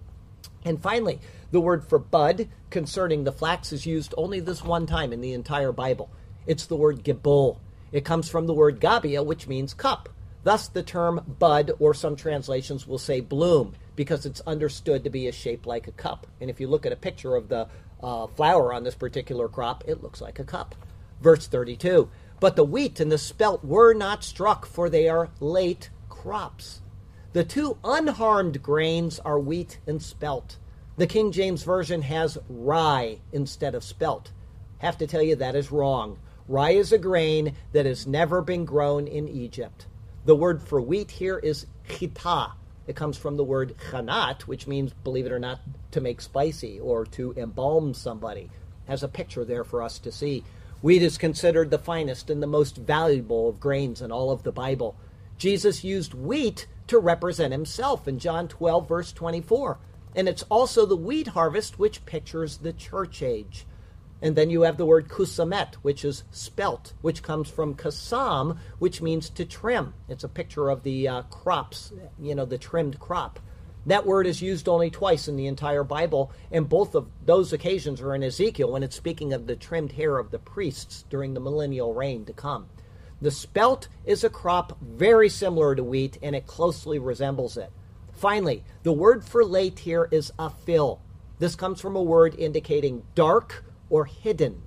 [0.66, 5.14] And finally, the word for bud concerning the flax is used only this one time
[5.14, 6.10] in the entire Bible.
[6.46, 7.58] It's the word gibol.
[7.90, 10.10] It comes from the word gabia, which means cup.
[10.42, 15.26] Thus, the term bud, or some translations will say bloom, because it's understood to be
[15.26, 16.26] a shape like a cup.
[16.42, 17.66] And if you look at a picture of the
[18.02, 20.74] uh, flower on this particular crop, it looks like a cup.
[21.20, 25.90] Verse 32 But the wheat and the spelt were not struck, for they are late
[26.08, 26.80] crops.
[27.32, 30.58] The two unharmed grains are wheat and spelt.
[30.96, 34.30] The King James Version has rye instead of spelt.
[34.78, 36.18] Have to tell you that is wrong.
[36.46, 39.86] Rye is a grain that has never been grown in Egypt.
[40.24, 42.52] The word for wheat here is chita.
[42.86, 46.78] It comes from the word chanat, which means, believe it or not, to make spicy
[46.78, 48.50] or to embalm somebody.
[48.86, 50.44] Has a picture there for us to see.
[50.84, 54.52] Wheat is considered the finest and the most valuable of grains in all of the
[54.52, 54.94] Bible.
[55.38, 59.78] Jesus used wheat to represent himself in John 12, verse 24.
[60.14, 63.64] And it's also the wheat harvest which pictures the church age.
[64.20, 69.00] And then you have the word kusamet, which is spelt, which comes from kasam, which
[69.00, 69.94] means to trim.
[70.06, 73.40] It's a picture of the uh, crops, you know, the trimmed crop.
[73.86, 78.00] That word is used only twice in the entire Bible, and both of those occasions
[78.00, 81.40] are in Ezekiel when it's speaking of the trimmed hair of the priests during the
[81.40, 82.68] millennial reign to come.
[83.20, 87.70] The spelt is a crop very similar to wheat, and it closely resembles it.
[88.12, 91.00] Finally, the word for late here is afil.
[91.38, 94.62] This comes from a word indicating dark or hidden.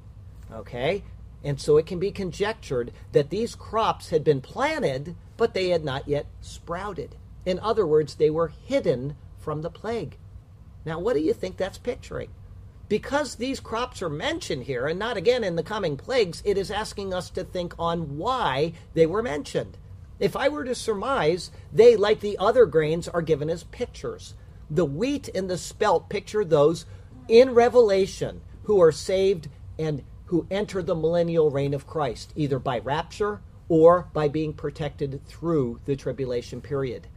[0.52, 1.04] Okay?
[1.44, 5.84] And so it can be conjectured that these crops had been planted, but they had
[5.84, 7.16] not yet sprouted.
[7.48, 10.18] In other words, they were hidden from the plague.
[10.86, 12.30] Now, what do you think that's picturing?
[12.90, 16.72] because these crops are mentioned here and not again in the coming plagues, it is
[16.72, 19.78] asking us to think on why they were mentioned.
[20.20, 24.34] If I were to surmise, they, like the other grains, are given as pictures.
[24.70, 26.86] The wheat and the spelt picture those
[27.28, 32.80] in Revelation who are saved and who enter the millennial reign of Christ, either by
[32.80, 37.08] rapture or by being protected through the tribulation period.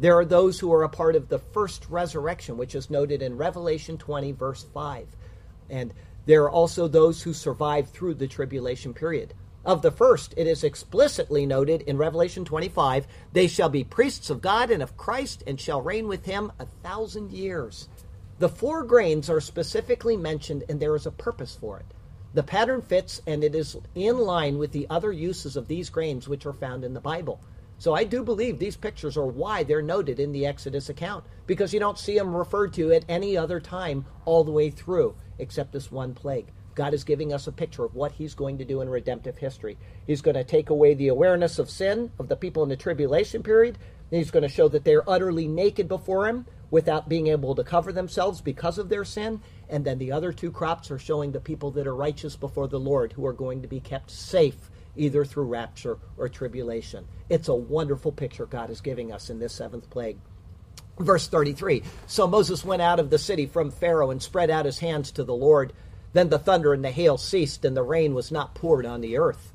[0.00, 3.36] There are those who are a part of the first resurrection, which is noted in
[3.36, 5.06] Revelation 20, verse 5.
[5.68, 5.92] And
[6.24, 9.34] there are also those who survive through the tribulation period.
[9.62, 14.40] Of the first, it is explicitly noted in Revelation 25 they shall be priests of
[14.40, 17.86] God and of Christ and shall reign with him a thousand years.
[18.38, 21.86] The four grains are specifically mentioned, and there is a purpose for it.
[22.32, 26.26] The pattern fits and it is in line with the other uses of these grains
[26.26, 27.38] which are found in the Bible.
[27.80, 31.72] So I do believe these pictures are why they're noted in the Exodus account because
[31.72, 35.72] you don't see them referred to at any other time all the way through except
[35.72, 36.48] this one plague.
[36.74, 39.78] God is giving us a picture of what he's going to do in redemptive history.
[40.06, 43.42] He's going to take away the awareness of sin of the people in the tribulation
[43.42, 43.78] period.
[44.10, 47.94] He's going to show that they're utterly naked before him without being able to cover
[47.94, 49.40] themselves because of their sin.
[49.70, 52.78] And then the other two crops are showing the people that are righteous before the
[52.78, 57.06] Lord who are going to be kept safe either through rapture or tribulation.
[57.28, 60.18] It's a wonderful picture God is giving us in this seventh plague.
[60.98, 64.80] Verse 33 So Moses went out of the city from Pharaoh and spread out his
[64.80, 65.72] hands to the Lord.
[66.12, 69.16] Then the thunder and the hail ceased, and the rain was not poured on the
[69.16, 69.52] earth.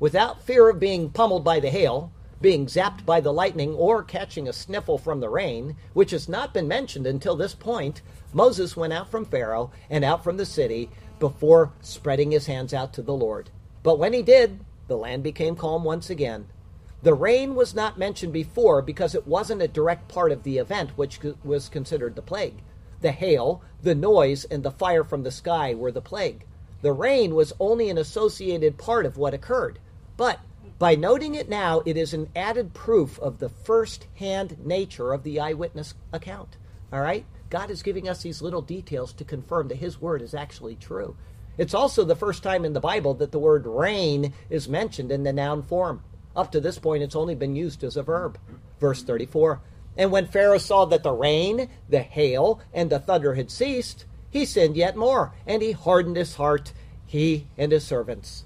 [0.00, 4.48] Without fear of being pummeled by the hail, being zapped by the lightning, or catching
[4.48, 8.02] a sniffle from the rain, which has not been mentioned until this point,
[8.32, 12.92] Moses went out from Pharaoh and out from the city before spreading his hands out
[12.94, 13.50] to the Lord.
[13.84, 14.58] But when he did,
[14.88, 16.46] the land became calm once again.
[17.02, 20.90] The rain was not mentioned before because it wasn't a direct part of the event,
[20.96, 22.62] which was considered the plague.
[23.00, 26.46] The hail, the noise, and the fire from the sky were the plague.
[26.82, 29.80] The rain was only an associated part of what occurred.
[30.16, 30.40] But
[30.78, 35.22] by noting it now, it is an added proof of the first hand nature of
[35.22, 36.56] the eyewitness account.
[36.92, 37.24] All right?
[37.50, 41.16] God is giving us these little details to confirm that His word is actually true.
[41.58, 45.22] It's also the first time in the Bible that the word rain is mentioned in
[45.22, 46.02] the noun form.
[46.34, 48.38] Up to this point, it's only been used as a verb.
[48.80, 49.60] Verse 34
[49.96, 54.46] And when Pharaoh saw that the rain, the hail, and the thunder had ceased, he
[54.46, 56.72] sinned yet more, and he hardened his heart,
[57.04, 58.44] he and his servants.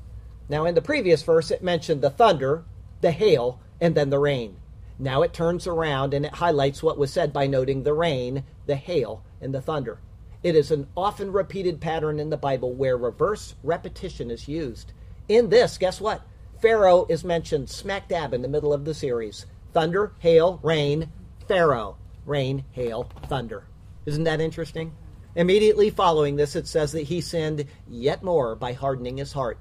[0.49, 2.65] Now, in the previous verse, it mentioned the thunder,
[3.01, 4.57] the hail, and then the rain.
[4.99, 8.77] Now it turns around and it highlights what was said by noting the rain, the
[8.77, 9.99] hail, and the thunder.
[10.47, 14.93] It is an often repeated pattern in the Bible where reverse repetition is used.
[15.29, 16.23] In this, guess what?
[16.63, 19.47] Pharaoh is mentioned smack dab in the middle of the series.
[19.73, 21.11] Thunder, hail, rain,
[21.49, 21.97] Pharaoh.
[22.25, 23.65] Rain, hail, thunder.
[24.05, 24.95] Isn't that interesting?
[25.35, 29.59] Immediately following this, it says that he sinned yet more by hardening his heart.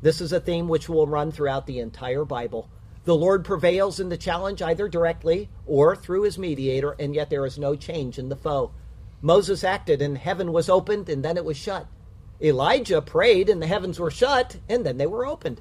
[0.00, 2.70] This is a theme which will run throughout the entire Bible.
[3.04, 7.44] The Lord prevails in the challenge either directly or through his mediator, and yet there
[7.44, 8.72] is no change in the foe.
[9.22, 11.86] Moses acted, and heaven was opened, and then it was shut.
[12.42, 15.60] Elijah prayed, and the heavens were shut, and then they were opened.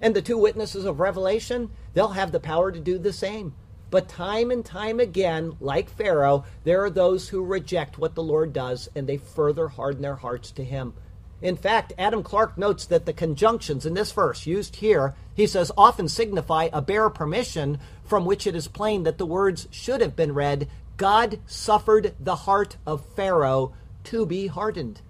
[0.00, 3.54] And the two witnesses of Revelation, they'll have the power to do the same.
[3.90, 8.54] But time and time again, like Pharaoh, there are those who reject what the Lord
[8.54, 10.94] does, and they further harden their hearts to him.
[11.42, 15.72] In fact, Adam Clarke notes that the conjunctions in this verse used here, he says,
[15.76, 20.16] often signify a bare permission from which it is plain that the words should have
[20.16, 20.68] been read
[21.02, 23.72] God suffered the heart of Pharaoh
[24.04, 25.00] to be hardened.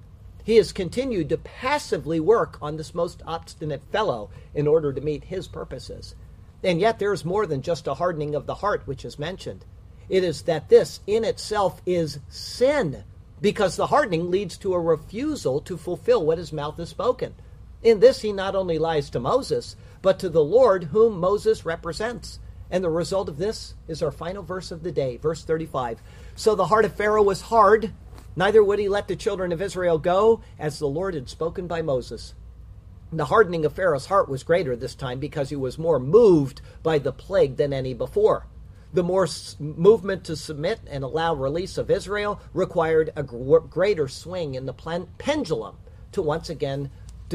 [0.43, 5.24] He has continued to passively work on this most obstinate fellow in order to meet
[5.24, 6.14] his purposes.
[6.64, 9.66] And yet, there is more than just a hardening of the heart, which is mentioned.
[10.09, 13.05] It is that this in itself is sin
[13.43, 17.34] because the hardening leads to a refusal to fulfill what his mouth has spoken.
[17.82, 22.38] In this, he not only lies to Moses, but to the Lord whom Moses represents.
[22.73, 26.03] And the result of this is our final verse of the day, verse 35.
[26.35, 27.93] So the heart of Pharaoh was hard,
[28.35, 31.83] neither would he let the children of Israel go, as the Lord had spoken by
[31.83, 32.35] Moses.
[33.12, 36.99] The hardening of Pharaoh's heart was greater this time because he was more moved by
[36.99, 38.47] the plague than any before
[38.93, 39.27] the more
[39.59, 45.77] movement to submit and allow release of Israel required a greater swing in the pendulum
[46.12, 46.91] to once again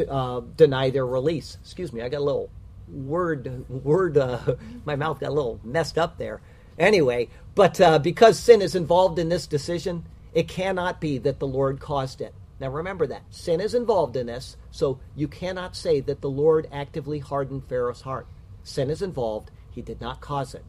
[0.08, 1.58] uh, deny their release.
[1.62, 2.52] Excuse me, I got a little
[2.88, 4.18] word word.
[4.18, 6.42] Uh, my mouth got a little messed up there.
[6.78, 11.48] Anyway, but uh, because sin is involved in this decision, it cannot be that the
[11.48, 12.34] Lord caused it.
[12.60, 16.68] Now remember that sin is involved in this, so you cannot say that the Lord
[16.72, 18.28] actively hardened Pharaoh's heart.
[18.64, 20.64] Sin is involved; he did not cause it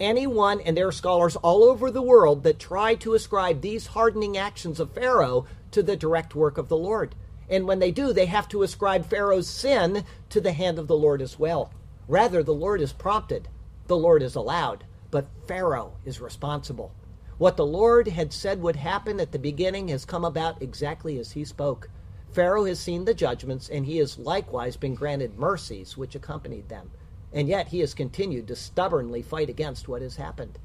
[0.00, 4.36] anyone, and there are scholars all over the world that try to ascribe these hardening
[4.36, 7.14] actions of Pharaoh to the direct work of the Lord.
[7.48, 10.96] And when they do, they have to ascribe Pharaoh's sin to the hand of the
[10.96, 11.72] Lord as well.
[12.08, 13.48] Rather, the Lord is prompted,
[13.86, 16.92] the Lord is allowed, but Pharaoh is responsible.
[17.38, 21.32] What the Lord had said would happen at the beginning has come about exactly as
[21.32, 21.90] he spoke.
[22.32, 26.90] Pharaoh has seen the judgments, and he has likewise been granted mercies which accompanied them
[27.34, 30.56] and yet he has continued to stubbornly fight against what has happened.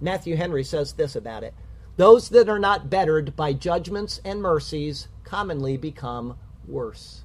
[0.00, 1.54] Matthew Henry says this about it
[1.98, 7.24] Those that are not bettered by judgments and mercies commonly become worse.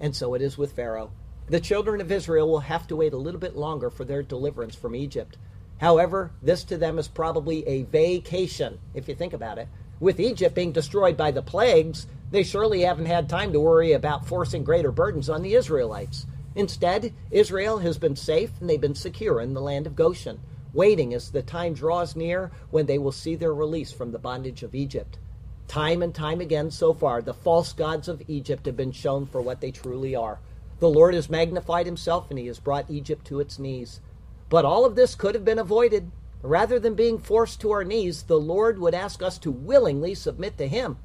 [0.00, 1.10] And so it is with Pharaoh.
[1.48, 4.74] The children of Israel will have to wait a little bit longer for their deliverance
[4.74, 5.36] from Egypt.
[5.76, 9.68] However, this to them is probably a vacation, if you think about it.
[10.00, 14.26] With Egypt being destroyed by the plagues, they surely haven't had time to worry about
[14.26, 16.24] forcing greater burdens on the Israelites.
[16.54, 20.40] Instead, Israel has been safe and they've been secure in the land of Goshen,
[20.72, 24.62] waiting as the time draws near when they will see their release from the bondage
[24.62, 25.18] of Egypt.
[25.66, 29.40] Time and time again so far, the false gods of Egypt have been shown for
[29.40, 30.38] what they truly are.
[30.80, 34.00] The Lord has magnified himself and he has brought Egypt to its knees.
[34.48, 36.10] But all of this could have been avoided.
[36.40, 40.56] Rather than being forced to our knees, the Lord would ask us to willingly submit
[40.58, 40.98] to him.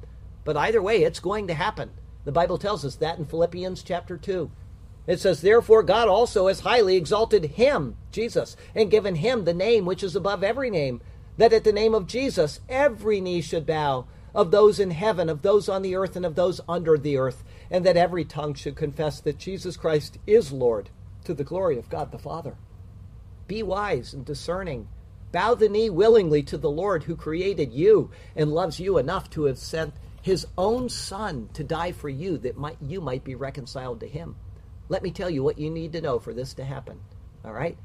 [0.44, 1.90] But either way, it's going to happen.
[2.24, 4.50] The Bible tells us that in Philippians chapter 2.
[5.06, 9.84] It says, Therefore, God also has highly exalted him, Jesus, and given him the name
[9.84, 11.02] which is above every name,
[11.36, 15.42] that at the name of Jesus every knee should bow, of those in heaven, of
[15.42, 18.76] those on the earth, and of those under the earth, and that every tongue should
[18.76, 20.90] confess that Jesus Christ is Lord,
[21.24, 22.56] to the glory of God the Father.
[23.46, 24.88] Be wise and discerning.
[25.32, 29.44] Bow the knee willingly to the Lord who created you and loves you enough to
[29.44, 34.00] have sent his own Son to die for you that might, you might be reconciled
[34.00, 34.36] to him.
[34.88, 37.00] Let me tell you what you need to know for this to happen.
[37.44, 37.76] All right?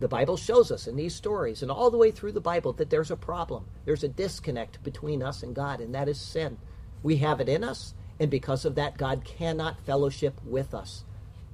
[0.00, 2.90] The Bible shows us in these stories and all the way through the Bible that
[2.90, 3.66] there's a problem.
[3.84, 6.58] There's a disconnect between us and God, and that is sin.
[7.02, 11.04] We have it in us, and because of that, God cannot fellowship with us.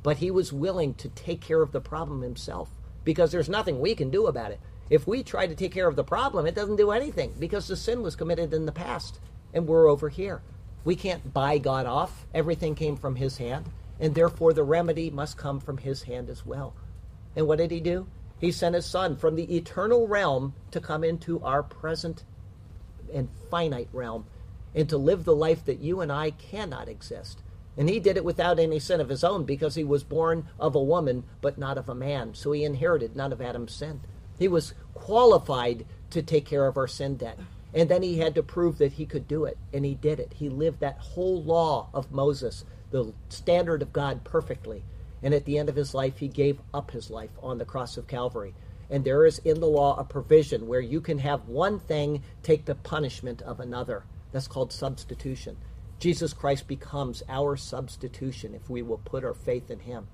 [0.03, 2.69] But He was willing to take care of the problem Himself
[3.03, 4.61] because there's nothing we can do about it.
[4.91, 7.77] If we try to take care of the problem, it doesn't do anything because the
[7.77, 9.21] sin was committed in the past,
[9.55, 10.43] and we're over here.
[10.85, 12.27] We can't buy God off.
[12.35, 13.65] Everything came from His hand,
[14.01, 16.75] and therefore the remedy must come from His hand as well.
[17.37, 18.07] And what did He do?
[18.45, 22.25] He sent his son from the eternal realm to come into our present
[23.13, 24.27] and finite realm
[24.75, 27.43] and to live the life that you and I cannot exist.
[27.77, 30.75] And he did it without any sin of his own because he was born of
[30.75, 32.35] a woman but not of a man.
[32.35, 34.01] So he inherited none of Adam's sin.
[34.39, 37.39] He was qualified to take care of our sin debt.
[37.73, 39.57] And then he had to prove that he could do it.
[39.73, 40.35] And he did it.
[40.37, 42.65] He lived that whole law of Moses,
[42.95, 44.85] the standard of God, perfectly.
[45.21, 47.97] And at the end of his life, he gave up his life on the cross
[47.97, 48.55] of Calvary.
[48.89, 52.67] And there is in the law a provision where you can have one thing take
[52.67, 54.05] the punishment of another.
[54.31, 55.57] That's called substitution.
[55.99, 60.07] Jesus Christ becomes our substitution if we will put our faith in him.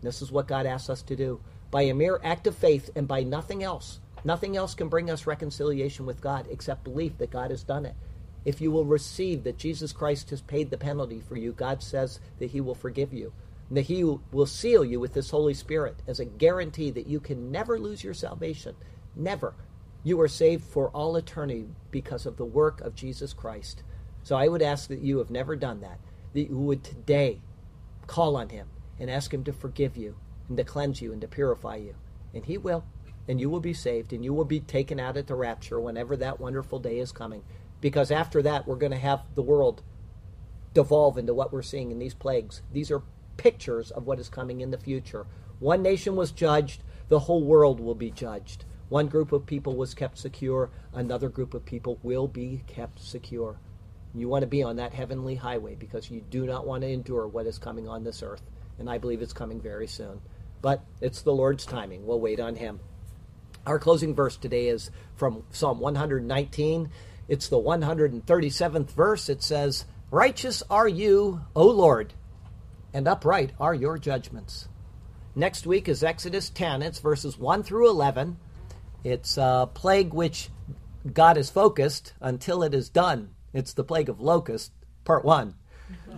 [0.00, 1.40] And this is what God asks us to do.
[1.70, 5.28] By a mere act of faith and by nothing else, nothing else can bring us
[5.28, 7.94] reconciliation with God except belief that God has done it.
[8.44, 12.20] If you will receive that Jesus Christ has paid the penalty for you, God says
[12.38, 13.32] that he will forgive you
[13.68, 17.20] and that He will seal you with this Holy Spirit as a guarantee that you
[17.20, 18.76] can never lose your salvation.
[19.16, 19.54] Never.
[20.02, 23.82] You are saved for all eternity because of the work of Jesus Christ.
[24.22, 25.98] So I would ask that you have never done that,
[26.34, 27.40] that you would today
[28.06, 28.68] call on Him
[29.00, 30.16] and ask Him to forgive you
[30.48, 31.94] and to cleanse you and to purify you.
[32.34, 32.84] And He will.
[33.26, 36.14] And you will be saved and you will be taken out at the rapture whenever
[36.18, 37.42] that wonderful day is coming.
[37.84, 39.82] Because after that, we're going to have the world
[40.72, 42.62] devolve into what we're seeing in these plagues.
[42.72, 43.02] These are
[43.36, 45.26] pictures of what is coming in the future.
[45.58, 48.64] One nation was judged, the whole world will be judged.
[48.88, 53.58] One group of people was kept secure, another group of people will be kept secure.
[54.14, 57.28] You want to be on that heavenly highway because you do not want to endure
[57.28, 58.50] what is coming on this earth.
[58.78, 60.22] And I believe it's coming very soon.
[60.62, 62.06] But it's the Lord's timing.
[62.06, 62.80] We'll wait on Him.
[63.66, 66.88] Our closing verse today is from Psalm 119.
[67.28, 69.28] It's the 137th verse.
[69.28, 72.14] It says, Righteous are you, O Lord
[72.94, 74.68] and upright are your judgments.
[75.34, 76.80] Next week is Exodus 10.
[76.80, 78.38] It's verses 1 through 11.
[79.02, 80.48] It's a plague which
[81.12, 83.34] God is focused until it is done.
[83.52, 84.72] It's the plague of locust,
[85.04, 85.54] part 1.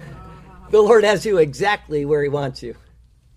[0.71, 2.77] the Lord has you exactly where He wants you.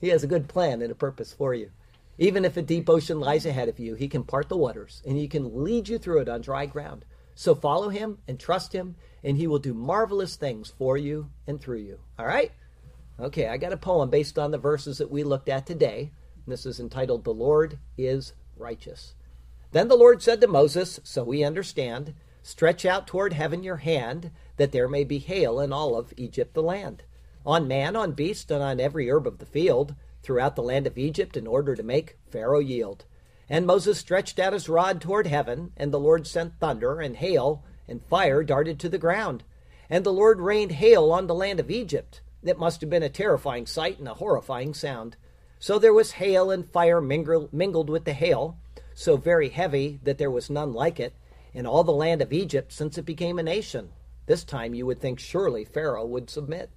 [0.02, 1.72] He has a good plan and a purpose for you.
[2.18, 5.16] Even if a deep ocean lies ahead of you, He can part the waters and
[5.16, 7.06] He can lead you through it on dry ground.
[7.40, 11.62] So follow Him and trust Him, and He will do marvelous things for you and
[11.62, 12.00] through you.
[12.20, 12.52] All right?
[13.18, 16.12] Okay, I got a poem based on the verses that we looked at today.
[16.46, 19.14] This is entitled The Lord is Righteous.
[19.72, 22.14] Then the Lord said to Moses, So we understand,
[22.44, 26.54] stretch out toward heaven your hand, that there may be hail in all of Egypt
[26.54, 27.04] the land,
[27.46, 30.98] on man, on beast, and on every herb of the field, throughout the land of
[30.98, 33.06] Egypt, in order to make Pharaoh yield.
[33.50, 37.64] And Moses stretched out his rod toward heaven, and the Lord sent thunder and hail,
[37.88, 39.44] and fire darted to the ground.
[39.90, 43.10] And the Lord rained hail on the land of Egypt it must have been a
[43.10, 45.18] terrifying sight and a horrifying sound.
[45.60, 48.58] So there was hail and fire mingled with the hail,
[48.94, 51.14] so very heavy that there was none like it,
[51.54, 53.90] in all the land of Egypt since it became a nation.
[54.26, 56.70] This time you would think surely Pharaoh would submit.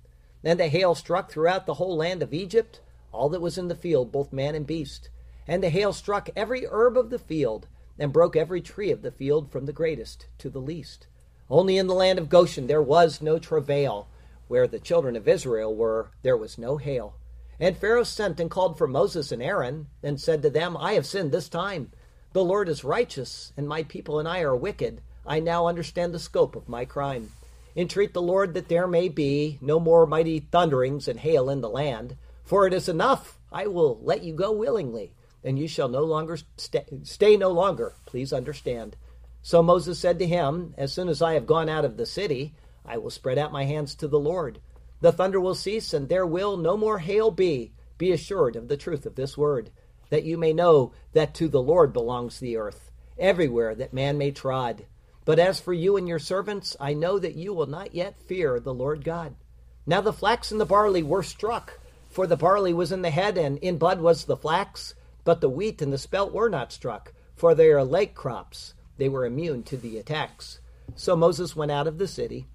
[0.43, 2.81] Then the hail struck throughout the whole land of Egypt,
[3.13, 5.11] all that was in the field, both man and beast.
[5.47, 7.67] And the hail struck every herb of the field,
[7.99, 11.07] and broke every tree of the field from the greatest to the least.
[11.51, 14.09] Only in the land of Goshen there was no travail.
[14.49, 17.15] Where the children of Israel were, there was no hail.
[17.61, 21.07] And Pharaoh sent and called for Moses and Aaron, and said to them, I have
[21.07, 21.93] sinned this time.
[22.33, 25.03] The Lord is righteous, and my people and I are wicked.
[25.27, 27.31] I now understand the scope of my crime.
[27.77, 31.69] Entreat the Lord that there may be no more mighty thunderings and hail in the
[31.69, 33.39] land, for it is enough.
[33.53, 35.13] I will let you go willingly,
[35.45, 37.95] and you shall no longer stay, stay no longer.
[38.07, 38.97] Please understand.
[39.43, 42.55] So Moses said to him, As soon as I have gone out of the city,
[42.85, 44.61] I will spread out my hands to the Lord.
[45.01, 47.73] The thunder will cease, and there will no more hail be.
[47.99, 49.71] Be assured of the truth of this word,
[50.11, 54.31] that you may know that to the Lord belongs the earth, everywhere that man may
[54.31, 54.87] trod.
[55.25, 58.59] But as for you and your servants, I know that you will not yet fear
[58.59, 59.35] the Lord God.
[59.87, 63.39] Now the flax and the barley were struck, for the barley was in the head,
[63.39, 64.95] and in bud was the flax.
[65.25, 68.75] But the wheat and the spelt were not struck, for they are late crops.
[68.99, 70.61] They were immune to the attacks.
[70.97, 72.47] So Moses went out of the city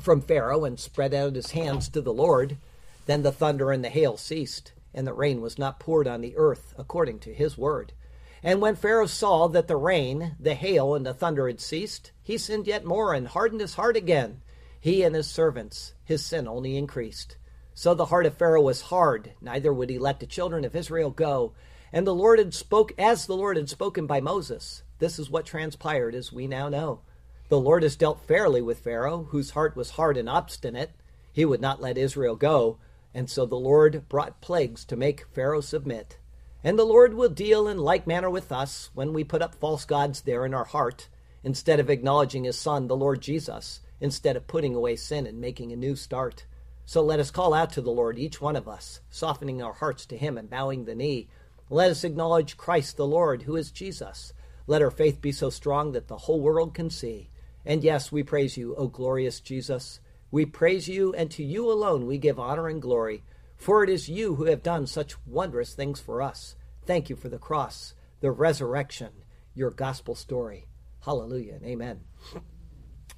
[0.00, 2.58] from Pharaoh and spread out his hands to the Lord.
[3.06, 6.36] Then the thunder and the hail ceased, and the rain was not poured on the
[6.36, 7.92] earth according to his word.
[8.42, 12.36] And when Pharaoh saw that the rain, the hail, and the thunder had ceased, he
[12.36, 14.42] sinned yet more and hardened his heart again.
[14.78, 17.38] He and his servants, his sin only increased.
[17.72, 21.10] So the heart of Pharaoh was hard, neither would he let the children of Israel
[21.10, 21.54] go.
[21.94, 24.82] And the Lord had spoke as the Lord had spoken by Moses.
[24.98, 27.02] This is what transpired, as we now know.
[27.50, 30.90] The Lord has dealt fairly with Pharaoh, whose heart was hard and obstinate.
[31.32, 32.78] He would not let Israel go,
[33.14, 36.18] and so the Lord brought plagues to make Pharaoh submit.
[36.64, 39.84] And the Lord will deal in like manner with us when we put up false
[39.84, 41.08] gods there in our heart,
[41.44, 45.72] instead of acknowledging his Son, the Lord Jesus, instead of putting away sin and making
[45.72, 46.44] a new start.
[46.86, 50.06] So let us call out to the Lord, each one of us, softening our hearts
[50.06, 51.28] to him and bowing the knee.
[51.70, 54.32] Let us acknowledge Christ the Lord, who is Jesus.
[54.66, 57.30] Let our faith be so strong that the whole world can see.
[57.64, 60.00] And yes, we praise you, O glorious Jesus.
[60.30, 63.22] We praise you, and to you alone we give honor and glory,
[63.56, 66.56] for it is you who have done such wondrous things for us.
[66.84, 69.10] Thank you for the cross, the resurrection,
[69.54, 70.66] your gospel story.
[71.00, 72.00] Hallelujah and amen.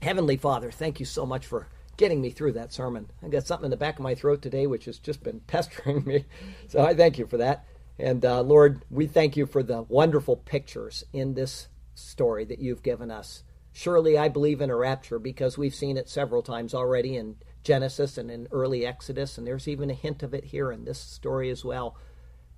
[0.03, 3.11] Heavenly Father, thank you so much for getting me through that sermon.
[3.23, 6.05] I got something in the back of my throat today which has just been pestering
[6.05, 6.27] me.
[6.69, 7.65] So I thank you for that.
[7.99, 12.83] And uh, Lord, we thank you for the wonderful pictures in this story that you've
[12.83, 13.43] given us.
[13.73, 18.17] Surely I believe in a rapture because we've seen it several times already in Genesis
[18.17, 21.51] and in early Exodus, and there's even a hint of it here in this story
[21.51, 21.97] as well.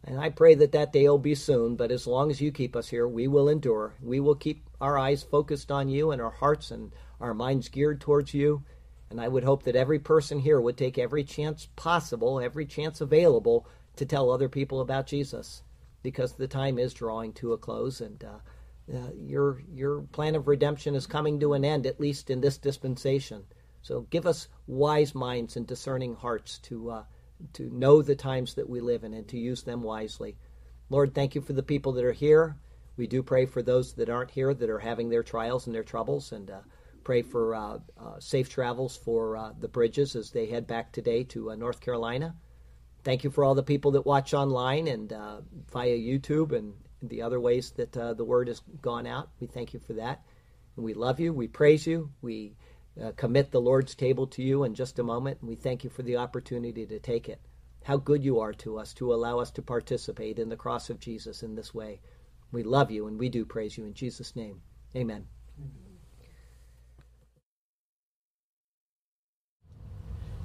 [0.05, 2.77] And I pray that that day will be soon, but as long as you keep
[2.77, 3.95] us here, we will endure.
[4.01, 8.01] We will keep our eyes focused on you and our hearts and our minds geared
[8.01, 8.63] towards you.
[9.11, 13.01] And I would hope that every person here would take every chance possible, every chance
[13.01, 13.67] available
[13.99, 15.63] to tell other people about Jesus
[16.03, 18.39] because the time is drawing to a close and uh,
[18.93, 22.57] uh, your your plan of redemption is coming to an end, at least in this
[22.57, 23.45] dispensation.
[23.83, 27.05] So give us wise minds and discerning hearts to uh,
[27.53, 30.37] to know the times that we live in and to use them wisely.
[30.89, 32.57] Lord, thank you for the people that are here.
[32.97, 35.85] We do pray for those that aren't here that are having their trials and their
[35.85, 36.61] troubles, and uh,
[37.05, 41.55] pray for uh, uh, safe travels for the bridges as they head back today to
[41.57, 42.35] North Carolina.
[43.05, 45.13] Thank you for all the people that watch online and
[45.71, 49.31] via YouTube and the other ways that uh, the word has gone out.
[49.41, 50.23] We thank you for that.
[50.77, 51.33] And we love you.
[51.33, 52.11] We praise you.
[52.23, 52.57] We
[53.03, 55.39] uh, commit the Lord's table to you in just a moment.
[55.41, 57.41] And we thank you for the opportunity to take it.
[57.85, 61.01] How good you are to us to allow us to participate in the cross of
[61.01, 62.01] Jesus in this way.
[62.51, 64.61] We love you and we do praise you in Jesus' name.
[64.97, 65.27] Amen.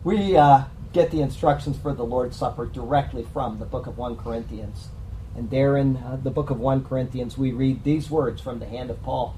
[0.04, 4.16] We uh, get the instructions for the Lord's Supper directly from the book of 1
[4.16, 4.90] Corinthians.
[5.36, 8.68] And there in uh, the book of 1 Corinthians, we read these words from the
[8.68, 9.36] hand of Paul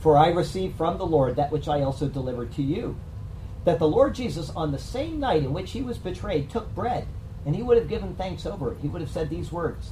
[0.00, 2.96] For I received from the Lord that which I also delivered to you,
[3.64, 7.06] that the Lord Jesus, on the same night in which he was betrayed, took bread,
[7.44, 8.78] and he would have given thanks over it.
[8.80, 9.90] He would have said these words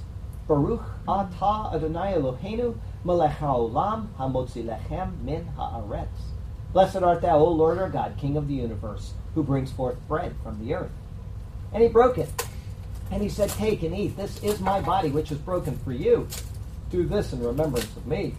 [0.48, 6.32] Baruch atah Adonai Eloheinu melech haolam hamotzi lechem min haaretz.
[6.72, 10.34] Blessed art thou, O Lord our God, King of the universe, who brings forth bread
[10.42, 10.90] from the earth.
[11.72, 12.28] And he broke it
[13.10, 14.16] and he said, Take and eat.
[14.16, 16.26] This is my body, which is broken for you.
[16.90, 18.34] Do this in remembrance of me.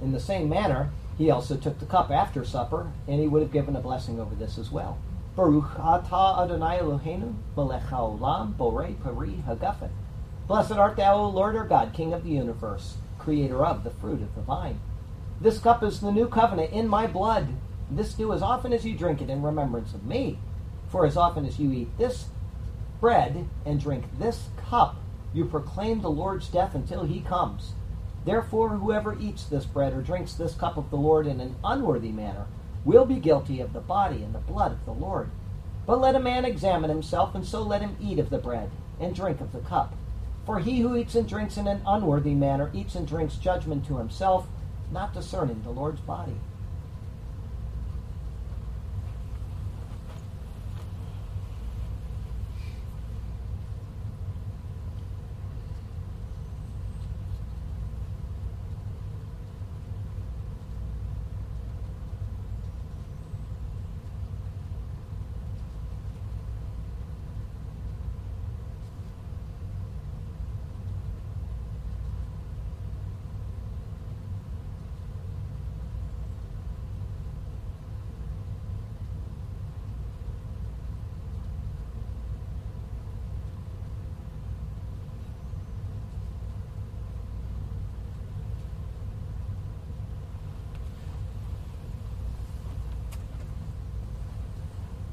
[0.00, 3.52] In the same manner, he also took the cup after supper, and he would have
[3.52, 4.98] given a blessing over this as well.
[5.34, 9.90] Baruch atah Adonai Eloheinu, melech haolam, borei pari hagafen.
[10.46, 14.22] Blessed art thou, O Lord our God, King of the universe, creator of the fruit
[14.22, 14.78] of the vine.
[15.40, 17.48] This cup is the new covenant in my blood.
[17.90, 20.38] This do as often as you drink it in remembrance of me.
[20.88, 22.26] For as often as you eat this
[23.00, 24.96] bread and drink this cup,
[25.32, 27.74] you proclaim the Lord's death until he comes.
[28.24, 32.10] Therefore, whoever eats this bread or drinks this cup of the Lord in an unworthy
[32.10, 32.46] manner
[32.84, 35.30] will be guilty of the body and the blood of the Lord.
[35.86, 39.14] But let a man examine himself, and so let him eat of the bread and
[39.14, 39.94] drink of the cup.
[40.44, 43.98] For he who eats and drinks in an unworthy manner eats and drinks judgment to
[43.98, 44.48] himself,
[44.90, 46.36] not discerning the Lord's body.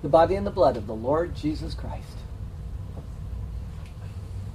[0.05, 2.17] The body and the blood of the Lord Jesus Christ.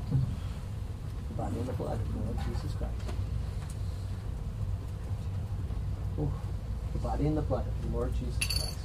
[0.08, 2.94] The body and the blood of the Lord Jesus Christ.
[6.20, 6.30] Ooh,
[6.92, 8.78] the body and the blood of the Lord Jesus Christ.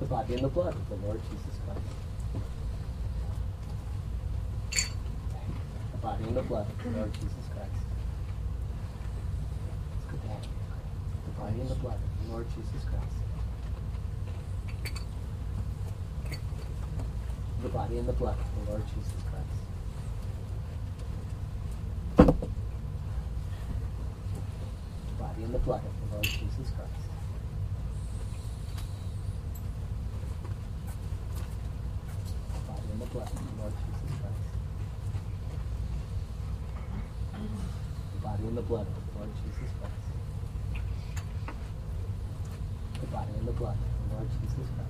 [0.00, 1.80] The body and the blood of the Lord Jesus Christ.
[5.92, 7.86] The body and the blood of the Lord Jesus Christ.
[11.24, 13.16] The body and the blood Lord Jesus Christ.
[17.62, 19.46] The body and the blood of the Lord Jesus Christ.
[22.16, 22.32] The
[25.18, 27.10] body and the blood of the Lord Jesus Christ.
[32.54, 34.44] The body and the blood of the Lord Jesus Christ.
[38.14, 39.94] The body and the blood of the Lord Jesus Christ.
[43.00, 43.76] The body and the blood
[44.08, 44.88] the Lord Jesus Christ.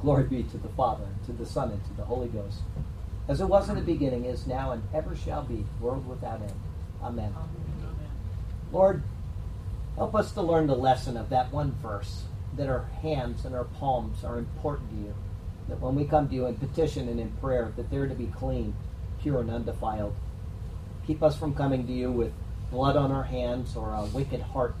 [0.00, 2.60] Glory be to the Father, and to the Son, and to the Holy Ghost,
[3.28, 6.54] as it was in the beginning, is now, and ever shall be, world without end.
[7.02, 7.34] Amen.
[8.72, 9.02] Lord,
[9.98, 12.22] help us to learn the lesson of that one verse
[12.56, 15.14] that our hands and our palms are important to you.
[15.68, 18.26] That when we come to you in petition and in prayer, that they're to be
[18.26, 18.74] clean,
[19.20, 20.14] pure, and undefiled.
[21.06, 22.32] Keep us from coming to you with
[22.70, 24.76] blood on our hands or a wicked heart.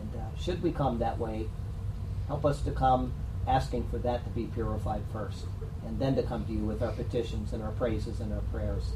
[0.00, 1.46] And uh, should we come that way,
[2.26, 3.12] help us to come
[3.46, 5.46] asking for that to be purified first,
[5.86, 8.92] and then to come to you with our petitions and our praises and our prayers.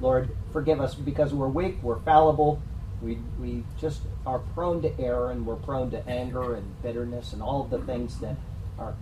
[0.00, 2.62] Lord, forgive us because we're weak, we're fallible,
[3.02, 7.42] we, we just are prone to error, and we're prone to anger and bitterness and
[7.42, 8.36] all of the things that
[8.78, 8.94] are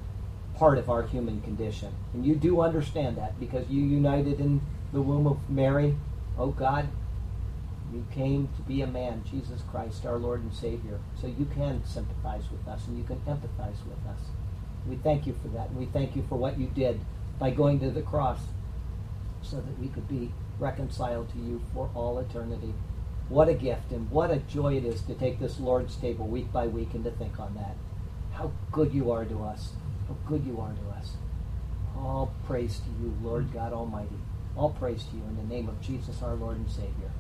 [0.56, 1.92] part of our human condition.
[2.12, 4.60] And you do understand that because you united in
[4.92, 5.96] the womb of Mary,
[6.36, 6.88] oh God,
[7.92, 10.98] you came to be a man, Jesus Christ, our Lord and Savior.
[11.20, 14.20] So you can sympathize with us and you can empathize with us.
[14.86, 15.68] We thank you for that.
[15.68, 17.00] And we thank you for what you did
[17.38, 18.40] by going to the cross
[19.42, 22.74] so that we could be reconciled to you for all eternity.
[23.28, 26.50] What a gift and what a joy it is to take this Lord's table week
[26.52, 27.76] by week and to think on that.
[28.32, 29.72] How good you are to us.
[30.06, 31.12] How good you are to us.
[31.96, 34.16] All praise to you, Lord God Almighty.
[34.56, 37.10] All praise to you in the name of Jesus, our Lord and Savior.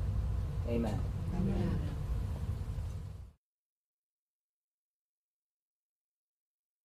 [0.68, 0.98] Amen.
[1.36, 1.80] Amen.